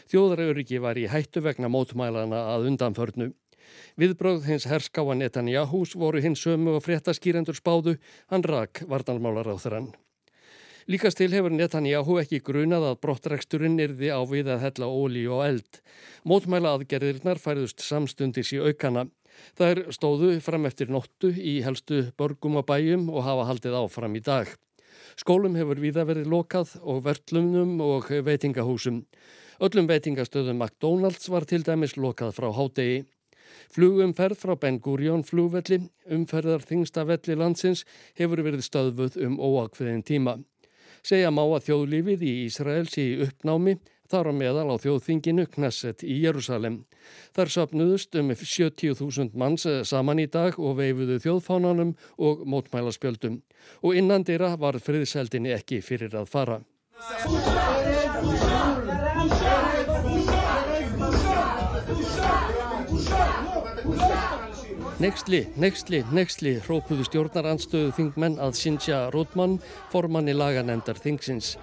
Þjóðarauðriki 0.10 0.80
var 0.82 0.98
í 0.98 1.06
hættu 1.06 1.43
vegna 1.45 1.69
mótmælana 1.69 2.39
að 2.56 2.72
undanförnu. 2.72 3.28
Viðbröð 4.02 4.48
hins 4.50 4.65
herskáa 4.65 5.13
Netanyahús 5.13 5.93
voru 5.93 6.22
hins 6.24 6.41
sömu 6.41 6.80
og 6.80 6.86
fréttaskýrendur 6.88 7.58
spáðu, 7.58 8.00
hann 8.34 8.41
rak 8.41 8.82
varnalmálar 8.89 9.52
á 9.54 9.56
þeirran. 9.62 9.91
Líkast 10.89 11.19
til 11.19 11.30
hefur 11.30 11.54
Netanyahu 11.54 12.15
ekki 12.17 12.39
grunað 12.41 12.88
að 12.88 12.95
brottreksturinn 13.04 13.78
yrði 13.84 14.10
á 14.10 14.26
við 14.26 14.48
að 14.50 14.63
hella 14.63 14.88
óli 14.89 15.28
og 15.30 15.43
eld. 15.45 15.78
Mótmæla 16.26 16.72
aðgerðirnar 16.74 17.38
færðust 17.38 17.84
samstundis 17.86 18.50
í 18.56 18.58
aukana. 18.58 19.04
Það 19.54 19.74
er 19.76 19.82
stóðu 19.93 20.32
fram 20.41 20.65
eftir 20.65 20.89
nóttu 20.89 21.30
í 21.30 21.60
helstu 21.62 22.08
borgum 22.17 22.58
og 22.58 22.65
bæjum 22.72 23.06
og 23.13 23.22
hafa 23.28 23.45
haldið 23.52 23.78
áfram 23.84 24.17
í 24.17 24.24
dag. 24.26 24.50
Skólum 25.22 25.54
hefur 25.60 25.78
viða 25.78 26.08
verið 26.10 26.32
lokað 26.34 26.74
og 26.82 27.04
vertlumnum 27.06 27.78
og 27.86 28.10
veitingahúsum. 28.26 29.04
Öllum 29.60 29.89
veitingastöðum 29.89 30.62
McDonalds 30.62 31.28
var 31.28 31.43
til 31.43 31.65
dæmis 31.67 31.98
lokað 32.00 32.38
frá 32.38 32.48
hádegi. 32.56 33.02
Flugumferð 33.74 34.39
frá 34.39 34.56
Ben 34.56 34.78
Gurion 34.80 35.26
flugvelli, 35.28 35.82
umferðar 36.08 36.63
þingsta 36.63 37.04
velli 37.10 37.36
landsins, 37.36 37.84
hefur 38.15 38.39
verið 38.45 38.63
stöðvuð 38.63 39.17
um 39.26 39.36
óakveðin 39.36 40.06
tíma. 40.08 40.38
Segja 41.04 41.32
má 41.32 41.43
að 41.43 41.65
þjóðlífið 41.67 42.24
í 42.24 42.34
Ísraels 42.45 42.95
í 43.00 43.08
uppnámi 43.26 43.76
þar 44.10 44.32
á 44.32 44.34
meðal 44.34 44.74
á 44.74 44.76
þjóðþinginu 44.80 45.45
Knesset 45.52 46.04
í 46.08 46.22
Jérúsalem. 46.24 46.82
Þar 47.36 47.54
sapnuðust 47.54 48.15
um 48.19 48.32
70.000 48.32 49.36
manns 49.36 49.67
saman 49.91 50.24
í 50.24 50.28
dag 50.32 50.56
og 50.56 50.80
veifuðu 50.80 51.19
þjóðfánanum 51.26 51.95
og 52.17 52.48
mótmælaspjöldum. 52.48 53.41
Og 53.84 54.00
innan 54.00 54.24
dýra 54.24 54.56
var 54.56 54.80
friðseldinni 54.80 55.52
ekki 55.56 55.84
fyrir 55.84 56.15
að 56.15 56.32
fara. 56.32 56.62
Nextli, 64.99 65.45
nextli, 65.55 66.01
nextli, 66.12 66.51
hrópuðu 66.65 67.05
stjórnarandstöðu 67.07 67.93
þingmenn 67.95 68.33
að 68.43 68.57
Sintja 68.59 68.97
Rótmann, 69.13 69.53
formanni 69.93 70.33
laganendar 70.35 70.99
þingsins. 70.99 71.53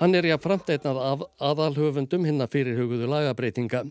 Hann 0.00 0.18
er 0.18 0.26
jáfnframt 0.26 0.72
einn 0.74 0.88
af 0.90 1.22
aðalhöfundum 1.38 2.26
hinna 2.26 2.48
fyrirhuguðu 2.50 3.06
lagabreitinga. 3.12 3.84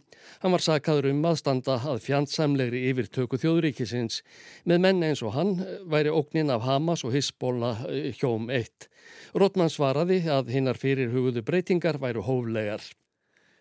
Hann 0.44 0.52
var 0.52 0.66
sakaður 0.66 1.14
um 1.14 1.24
að 1.32 1.40
standa 1.40 1.80
að 1.80 2.04
fjandsamlegri 2.10 2.84
yfirtöku 2.92 3.40
þjóðríkisins. 3.40 4.20
Með 4.68 4.84
menn 4.84 5.04
eins 5.08 5.24
og 5.24 5.32
hann 5.38 5.56
væri 5.88 6.12
ógnin 6.12 6.52
af 6.52 6.68
Hamas 6.68 7.08
og 7.08 7.16
Hisbóla 7.16 7.78
eh, 7.88 8.12
hjóm 8.20 8.52
eitt. 8.52 8.92
Rótmann 9.32 9.72
svaraði 9.72 10.26
að 10.28 10.52
hinnar 10.58 10.82
fyrirhuguðu 10.82 11.48
breytingar 11.48 12.04
væru 12.04 12.28
hóflegar. 12.28 12.84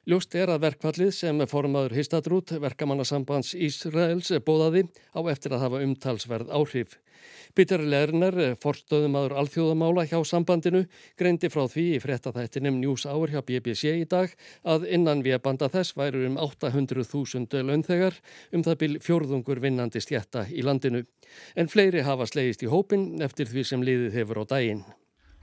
Ljóst 0.08 0.32
er 0.40 0.48
að 0.48 0.62
verkfallið 0.62 1.10
sem 1.12 1.40
formaður 1.44 1.92
Histadrút, 1.98 2.54
verkamannasambands 2.62 3.50
Ísraels, 3.52 4.30
bóðaði 4.40 4.86
á 5.12 5.20
eftir 5.28 5.52
að 5.52 5.64
hafa 5.66 5.80
umtalsverð 5.84 6.48
áhrif. 6.56 6.94
Peter 7.52 7.84
Lerner, 7.84 8.38
forstöðumadur 8.56 9.34
alþjóðamála 9.36 10.06
hjá 10.08 10.16
sambandinu, 10.24 10.86
greindi 11.20 11.52
frá 11.52 11.66
því 11.68 11.84
í 11.98 12.00
frettathættinum 12.00 12.80
News 12.80 13.04
Hour 13.04 13.34
hjá 13.34 13.42
BBC 13.44 13.92
í 13.98 14.08
dag 14.08 14.32
að 14.64 14.88
innan 14.96 15.20
við 15.26 15.42
banda 15.44 15.68
þess 15.68 15.92
væru 15.98 16.24
um 16.30 16.40
800.000 16.40 17.68
launþegar 17.68 18.16
um 18.56 18.64
það 18.64 18.80
byl 18.80 18.92
fjórðungur 19.04 19.60
vinnandi 19.60 20.00
stjætta 20.00 20.48
í 20.48 20.64
landinu. 20.64 21.04
En 21.52 21.68
fleiri 21.68 22.08
hafa 22.08 22.24
slegist 22.24 22.64
í 22.64 22.72
hópin 22.72 23.18
eftir 23.20 23.52
því 23.52 23.70
sem 23.74 23.84
liðið 23.84 24.22
hefur 24.22 24.40
á 24.40 24.44
daginn. 24.56 24.86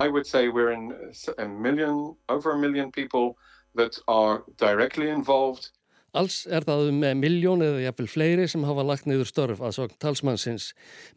I 0.02 0.10
would 0.10 0.26
say 0.26 0.50
we're 0.50 0.74
in 0.74 0.90
a 1.38 1.46
million, 1.46 2.16
over 2.28 2.52
a 2.52 2.58
million 2.58 2.90
people 2.92 3.38
that 3.76 4.00
are 4.08 4.44
directly 4.58 5.10
involved. 5.10 5.72
Alls 6.16 6.46
er 6.48 6.64
það 6.64 6.90
um 6.94 7.02
miljón 7.20 7.64
eða 7.66 7.82
jafnvel 7.84 8.08
fleiri 8.08 8.46
sem 8.48 8.64
hafa 8.64 8.86
lagt 8.88 9.08
niður 9.10 9.28
störf 9.28 9.60
að 9.60 9.74
sogn 9.76 9.98
talsmannsins. 10.00 10.70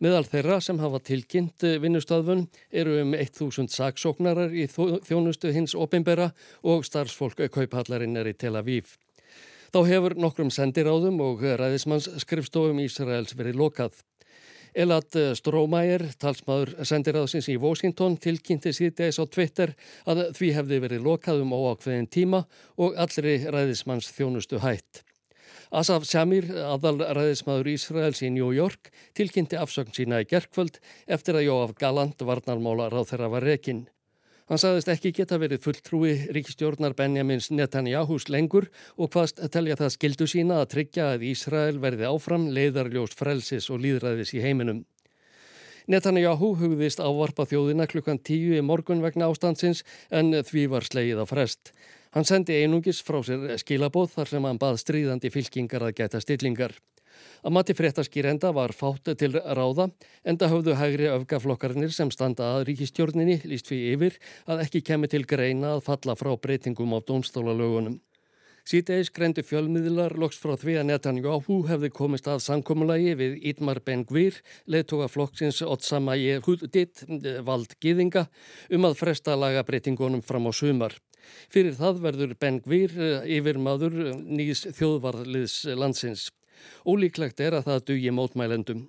Meðal 0.02 0.24
þeirra 0.26 0.56
sem 0.64 0.80
hafa 0.82 0.98
tilkynnt 1.06 1.66
vinnustöðvun 1.84 2.48
eru 2.74 2.96
um 3.04 3.14
1000 3.14 3.70
saksóknarar 3.70 4.50
í 4.50 4.66
þjónustu 4.66 5.54
hins 5.54 5.76
opimbera 5.78 6.32
og 6.66 6.82
starfsfólk 6.88 7.44
kauphallarinn 7.54 8.18
er 8.18 8.32
í 8.32 8.34
Tel 8.34 8.58
Aviv. 8.58 8.96
Þá 9.70 9.80
hefur 9.86 10.18
nokkrum 10.18 10.50
sendiráðum 10.50 11.22
og 11.22 11.46
ræðismanns 11.46 12.10
skrifstofum 12.24 12.82
Ísraels 12.82 13.38
verið 13.38 13.62
lokað. 13.62 14.02
Elad 14.78 15.10
Strómæger, 15.34 16.04
talsmaður 16.22 16.76
sendiráðsins 16.86 17.48
í 17.50 17.56
Washington, 17.58 18.14
tilkynnti 18.22 18.70
síðdeis 18.70 19.18
á 19.18 19.26
Twitter 19.26 19.72
að 20.06 20.20
því 20.38 20.50
hefði 20.54 20.78
verið 20.84 21.02
lokað 21.08 21.42
um 21.42 21.56
óákveðin 21.56 22.06
tíma 22.06 22.44
og 22.78 22.94
allri 22.94 23.40
ræðismanns 23.50 24.12
þjónustu 24.14 24.62
hætt. 24.62 25.02
Asaf 25.74 26.06
Samir, 26.06 26.46
aðal 26.54 27.02
ræðismadur 27.02 27.72
Ísraels 27.74 28.22
í 28.22 28.30
New 28.30 28.54
York, 28.54 28.92
tilkynnti 29.18 29.58
afsögn 29.58 29.90
sína 29.98 30.22
í 30.22 30.30
gerkvöld 30.30 30.78
eftir 31.10 31.40
að 31.40 31.48
Jóaf 31.48 31.74
Galant 31.82 32.22
varnarmála 32.22 32.86
ráð 32.94 33.10
þeirra 33.10 33.34
var 33.34 33.50
rekinn. 33.50 33.88
Hann 34.48 34.56
sagðist 34.56 34.88
ekki 34.88 35.10
geta 35.12 35.36
verið 35.36 35.60
fulltrúi 35.60 36.12
ríkistjórnar 36.32 36.94
Benjamins 36.96 37.50
Netanyahus 37.52 38.30
lengur 38.32 38.70
og 38.96 39.10
hvaðst 39.12 39.42
telja 39.52 39.76
það 39.76 39.90
skildu 39.92 40.28
sína 40.32 40.62
að 40.62 40.70
tryggja 40.72 41.10
að 41.12 41.26
Ísrael 41.28 41.76
verði 41.82 42.08
áfram 42.08 42.46
leiðarljóst 42.56 43.18
frelsis 43.18 43.68
og 43.68 43.82
líðræðis 43.84 44.32
í 44.38 44.40
heiminum. 44.40 44.86
Netanyahu 45.88 46.54
hugðist 46.62 47.00
ávarpa 47.00 47.44
þjóðina 47.48 47.84
klukkan 47.92 48.22
tíu 48.24 48.56
í 48.56 48.64
morgun 48.64 49.04
vegna 49.04 49.28
ástandsins 49.28 49.84
en 50.08 50.32
því 50.40 50.64
var 50.72 50.88
slegið 50.88 51.20
á 51.20 51.26
frest. 51.28 51.74
Hann 52.16 52.24
sendi 52.24 52.56
einungis 52.56 53.02
frá 53.04 53.20
sér 53.20 53.52
skilabóð 53.60 54.14
þar 54.16 54.32
sem 54.32 54.48
hann 54.48 54.60
bað 54.60 54.80
stríðandi 54.80 55.32
fylkingar 55.32 55.84
að 55.84 55.96
geta 56.00 56.24
stillingar. 56.24 56.72
Að 57.44 57.54
mati 57.56 57.76
fréttaskýrenda 57.78 58.52
var 58.56 58.74
fátt 58.76 59.12
til 59.18 59.32
ráða 59.36 59.90
enda 60.24 60.50
höfðu 60.52 60.76
hægri 60.80 61.08
öfgaflokkarnir 61.12 61.94
sem 61.94 62.10
standa 62.14 62.54
að 62.56 62.68
ríkistjórninni 62.72 63.40
líst 63.48 63.70
fyrir 63.70 63.96
yfir 63.96 64.20
að 64.46 64.66
ekki 64.66 64.84
kemi 64.90 65.08
til 65.08 65.24
greina 65.28 65.76
að 65.76 65.86
falla 65.88 66.18
frá 66.18 66.34
breytingum 66.36 66.94
á 66.94 66.98
dómstólalögunum. 67.00 67.98
Sýteis 68.68 69.08
greindi 69.16 69.40
fjölmiðlar 69.48 70.12
loks 70.20 70.36
frá 70.42 70.50
því 70.60 70.74
að 70.76 70.88
Netanyahu 70.90 71.54
hefði 71.70 71.88
komist 71.88 72.26
að 72.28 72.42
samkommulagi 72.44 73.14
við 73.16 73.38
Ítmar 73.48 73.80
Ben-Gvir, 73.80 74.42
leðtoga 74.68 75.06
flokksins 75.08 75.62
Otsama 75.64 76.18
Yehudit, 76.20 77.00
vald 77.48 77.72
Gýðinga, 77.80 78.26
um 78.68 78.84
að 78.84 78.98
fresta 79.00 79.38
lagabreitingunum 79.40 80.20
fram 80.20 80.50
á 80.50 80.52
sumar. 80.52 80.98
Fyrir 81.48 81.78
það 81.80 82.02
verður 82.04 82.36
Ben-Gvir 82.44 82.92
yfir 83.38 83.56
maður 83.56 83.96
nýs 84.20 84.66
þjóðvarliðs 84.76 85.62
landsins. 85.72 86.28
Ólíklegt 86.86 87.40
er 87.40 87.58
að 87.58 87.68
það 87.70 87.84
dugi 87.90 88.14
mótmælendum. 88.14 88.86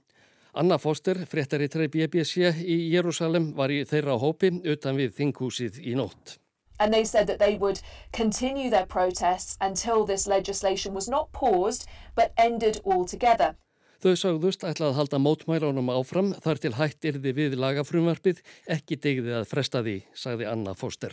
Anna 0.53 0.77
Foster, 0.81 1.15
fréttari 1.29 1.69
trey 1.69 1.87
BBC 1.87 2.49
í 2.65 2.77
Jérúsalem, 2.93 3.53
var 3.55 3.69
í 3.69 3.83
þeirra 3.85 4.17
hópi 4.17 4.49
utan 4.65 4.97
við 4.97 5.13
þinghúsið 5.19 5.79
í 5.85 5.95
nótt. 5.95 6.39
And 6.79 6.93
they 6.93 7.03
said 7.03 7.27
that 7.27 7.39
they 7.39 7.55
would 7.55 7.81
continue 8.11 8.69
their 8.69 8.85
protests 8.85 9.57
until 9.59 10.05
this 10.05 10.27
legislation 10.27 10.93
was 10.93 11.09
not 11.09 11.31
paused 11.33 11.85
but 12.15 12.31
ended 12.37 12.79
altogether. 12.85 13.55
Þau 13.99 14.15
sagðust 14.15 14.63
ætla 14.63 14.93
að 14.93 14.95
halda 14.95 15.19
mótmælunum 15.19 15.91
áfram 15.91 16.31
þar 16.39 16.61
til 16.63 16.77
hætt 16.77 17.03
yrði 17.11 17.33
við 17.35 17.57
lagafrumvarpið 17.59 18.39
ekki 18.71 18.95
degði 18.95 19.35
að 19.41 19.49
fresta 19.51 19.83
því, 19.83 19.97
sagði 20.15 20.47
Anna 20.47 20.71
Foster. 20.71 21.11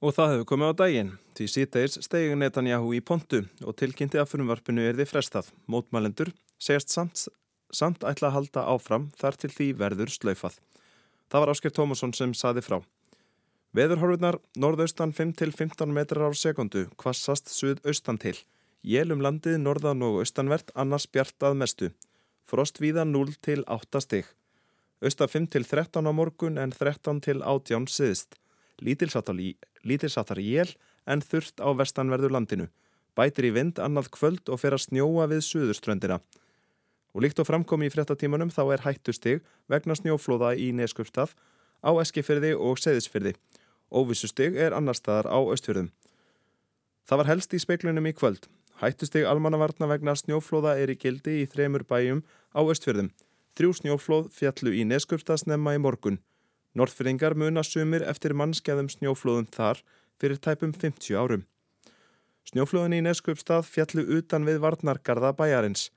Og 0.00 0.14
það 0.16 0.30
hefur 0.32 0.46
komið 0.48 0.70
á 0.72 0.74
daginn. 0.80 1.10
Því 1.36 1.46
síðdeis 1.52 1.98
stegi 2.00 2.36
Netanyahu 2.40 2.94
í 2.96 3.02
pontu 3.04 3.42
og 3.68 3.74
tilkynnti 3.76 4.16
að 4.16 4.30
frumvarpinu 4.30 4.86
erði 4.88 5.04
frestað. 5.04 5.50
Mótmælendur 5.68 6.30
segast 6.56 6.88
samt, 6.94 7.26
samt 7.68 8.06
ætla 8.08 8.30
að 8.30 8.36
halda 8.38 8.64
áfram 8.72 9.10
þar 9.20 9.36
til 9.42 9.50
því 9.52 9.66
verður 9.82 10.14
slaufað. 10.14 10.56
Það 11.28 11.44
var 11.44 11.52
Ásker 11.52 11.74
Tómasson 11.76 12.16
sem 12.16 12.32
saði 12.32 12.64
frá. 12.64 12.78
Veðurhorfurnar 13.76 14.40
norðaustan 14.56 15.12
5-15 15.12 15.92
metrar 15.92 16.32
á 16.32 16.34
sekundu, 16.34 16.88
kvassast 16.96 17.52
suðaustan 17.52 18.18
til. 18.18 18.38
Jélum 18.80 19.20
landið 19.20 19.60
norðan 19.60 20.00
og 20.02 20.22
austanvert 20.24 20.72
annars 20.74 21.04
bjartað 21.12 21.60
mestu. 21.60 21.90
Frost 22.48 22.80
víða 22.80 23.04
0-8 23.04 24.00
stig. 24.00 24.24
Austan 25.04 25.28
5-13 25.28 26.08
á 26.08 26.12
morgun 26.16 26.56
en 26.56 26.72
13-18 26.72 27.86
siðst. 27.92 28.40
Lítilsáttar 29.86 30.40
jél 30.42 30.74
en 31.06 31.22
þurft 31.24 31.60
á 31.62 31.68
vestanverðu 31.76 32.30
landinu. 32.32 32.68
Bætir 33.16 33.48
í 33.48 33.54
vind 33.54 33.80
annað 33.82 34.10
kvöld 34.14 34.50
og 34.52 34.60
fer 34.62 34.76
að 34.76 34.84
snjóa 34.86 35.26
við 35.30 35.42
suðurströndina. 35.46 36.20
Og 37.14 37.24
líkt 37.24 37.40
og 37.42 37.48
framkomi 37.48 37.88
í 37.88 37.92
frettatímanum 37.92 38.52
þá 38.54 38.62
er 38.74 38.84
hættustig 38.84 39.40
vegna 39.70 39.96
snjóflóða 39.98 40.52
í 40.54 40.70
Neskjöpstað 40.76 41.34
á 41.82 41.90
Eskifyrði 42.02 42.52
og 42.54 42.78
Seðisfyrði. 42.78 43.34
Óvissustig 43.90 44.54
er 44.54 44.76
annar 44.76 44.94
staðar 44.94 45.26
á 45.26 45.38
Östfjörðum. 45.42 45.90
Það 47.08 47.22
var 47.22 47.30
helst 47.32 47.54
í 47.56 47.58
speiklunum 47.58 48.06
í 48.06 48.14
kvöld. 48.14 48.46
Hættustig 48.78 49.26
almannavarna 49.26 49.88
vegna 49.90 50.14
snjóflóða 50.14 50.76
er 50.78 50.92
í 50.94 50.98
gildi 51.00 51.40
í 51.42 51.48
þremur 51.50 51.82
bæjum 51.88 52.22
á 52.54 52.60
Östfjörðum. 52.62 53.10
Þrjú 53.58 53.72
snjóflóð 53.80 54.30
fjallu 54.36 54.76
í 54.78 54.86
Neskjöpstaðsnemma 54.86 55.74
í 55.74 55.82
morgun. 55.82 56.20
Norðfyrringar 56.78 57.34
muna 57.34 57.64
sumir 57.66 58.04
eftir 58.06 58.34
mannskeiðum 58.38 58.90
snjóflóðum 58.92 59.48
þar 59.50 59.80
fyrir 60.22 60.38
tæpum 60.38 60.72
50 60.76 61.16
árum. 61.18 61.42
Snjóflóðin 62.46 62.98
í 62.98 63.02
Neskjöpstað 63.04 63.66
fjallu 63.66 64.04
utan 64.18 64.46
við 64.46 64.60
varnargarða 64.62 65.32
bæjarins. 65.38 65.90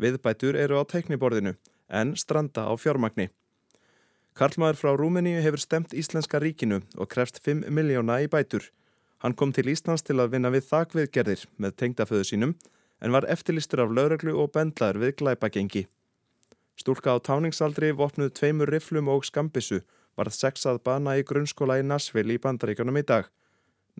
Viðbætur 0.00 0.56
eru 0.56 0.80
á 0.80 0.84
tekniborðinu 0.86 1.56
en 1.90 2.14
stranda 2.16 2.64
á 2.70 2.72
fjármagni. 2.78 3.28
Karlmaður 4.38 4.78
frá 4.78 4.90
Rúmeníu 4.96 5.42
hefur 5.42 5.60
stemt 5.60 5.92
Íslenska 5.92 6.38
ríkinu 6.40 6.80
og 6.96 7.10
krefst 7.10 7.42
5 7.44 7.66
miljóna 7.66 8.20
í 8.22 8.28
bætur. 8.30 8.70
Hann 9.20 9.34
kom 9.34 9.52
til 9.52 9.68
Íslands 9.68 10.06
til 10.06 10.16
að 10.22 10.36
vinna 10.36 10.52
við 10.54 10.68
þakviðgerðir 10.70 11.42
með 11.58 11.76
tengdaföðu 11.82 12.28
sínum 12.30 12.54
en 13.02 13.12
var 13.12 13.26
eftirlistur 13.28 13.82
af 13.84 13.92
lauröglu 13.92 14.36
og 14.38 14.52
bendlaður 14.54 15.02
við 15.02 15.16
glæpagengi. 15.20 15.82
Stúlka 16.80 17.12
á 17.12 17.18
táningsaldri 17.20 17.90
vopnuð 17.92 18.32
tveimur 18.38 18.70
riflum 18.72 19.10
og 19.12 19.26
skambissu 19.28 19.82
varð 20.18 20.36
sexað 20.36 20.82
bana 20.86 21.16
í 21.18 21.24
grunnskóla 21.26 21.78
í 21.80 21.86
Nashville 21.86 22.34
í 22.34 22.42
bandaríkanum 22.42 22.98
í 23.00 23.04
dag. 23.06 23.28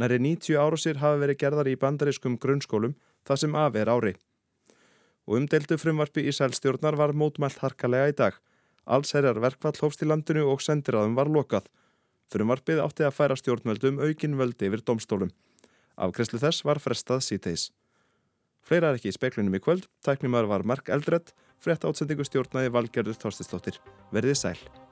Næri 0.01 0.19
90 0.23 0.59
árusir 0.61 1.01
hafi 1.03 1.21
verið 1.23 1.41
gerðar 1.43 1.69
í 1.69 1.79
bandarískum 1.81 2.39
grunnskólum 2.41 2.95
það 3.27 3.43
sem 3.43 3.57
af 3.59 3.77
er 3.77 3.91
ári. 3.91 4.15
Og 5.29 5.41
umdeldu 5.41 5.77
frumvarpi 5.79 6.25
í 6.27 6.35
sælstjórnar 6.35 6.97
var 6.99 7.13
mótmælt 7.15 7.61
harkalega 7.63 8.11
í 8.11 8.17
dag. 8.17 8.39
Allsherjar 8.87 9.39
verkvall 9.43 9.77
hófst 9.83 10.03
í 10.03 10.09
landinu 10.09 10.47
og 10.51 10.65
sendiráðum 10.65 11.19
var 11.19 11.31
lokað. 11.31 11.69
Frumvarpið 12.31 12.83
átti 12.83 13.07
að 13.07 13.17
færa 13.17 13.37
stjórnveldum 13.39 14.01
aukin 14.03 14.39
völdi 14.39 14.71
yfir 14.71 14.85
domstólum. 14.87 15.31
Afgreslu 16.01 16.41
þess 16.41 16.65
var 16.65 16.81
frestað 16.83 17.25
síteis. 17.27 17.71
Fleira 18.65 18.91
er 18.91 19.01
ekki 19.01 19.11
í 19.11 19.17
speklunum 19.17 19.57
í 19.57 19.63
kvöld. 19.63 19.89
Tæknumar 20.05 20.49
var 20.51 20.67
Mark 20.69 20.93
Eldredd, 20.93 21.35
frett 21.61 21.85
átsendingu 21.85 22.27
stjórnaði 22.29 22.73
Valgerður 22.77 23.19
Þorstistóttir. 23.21 23.83
Verðið 24.15 24.41
sæl. 24.45 24.90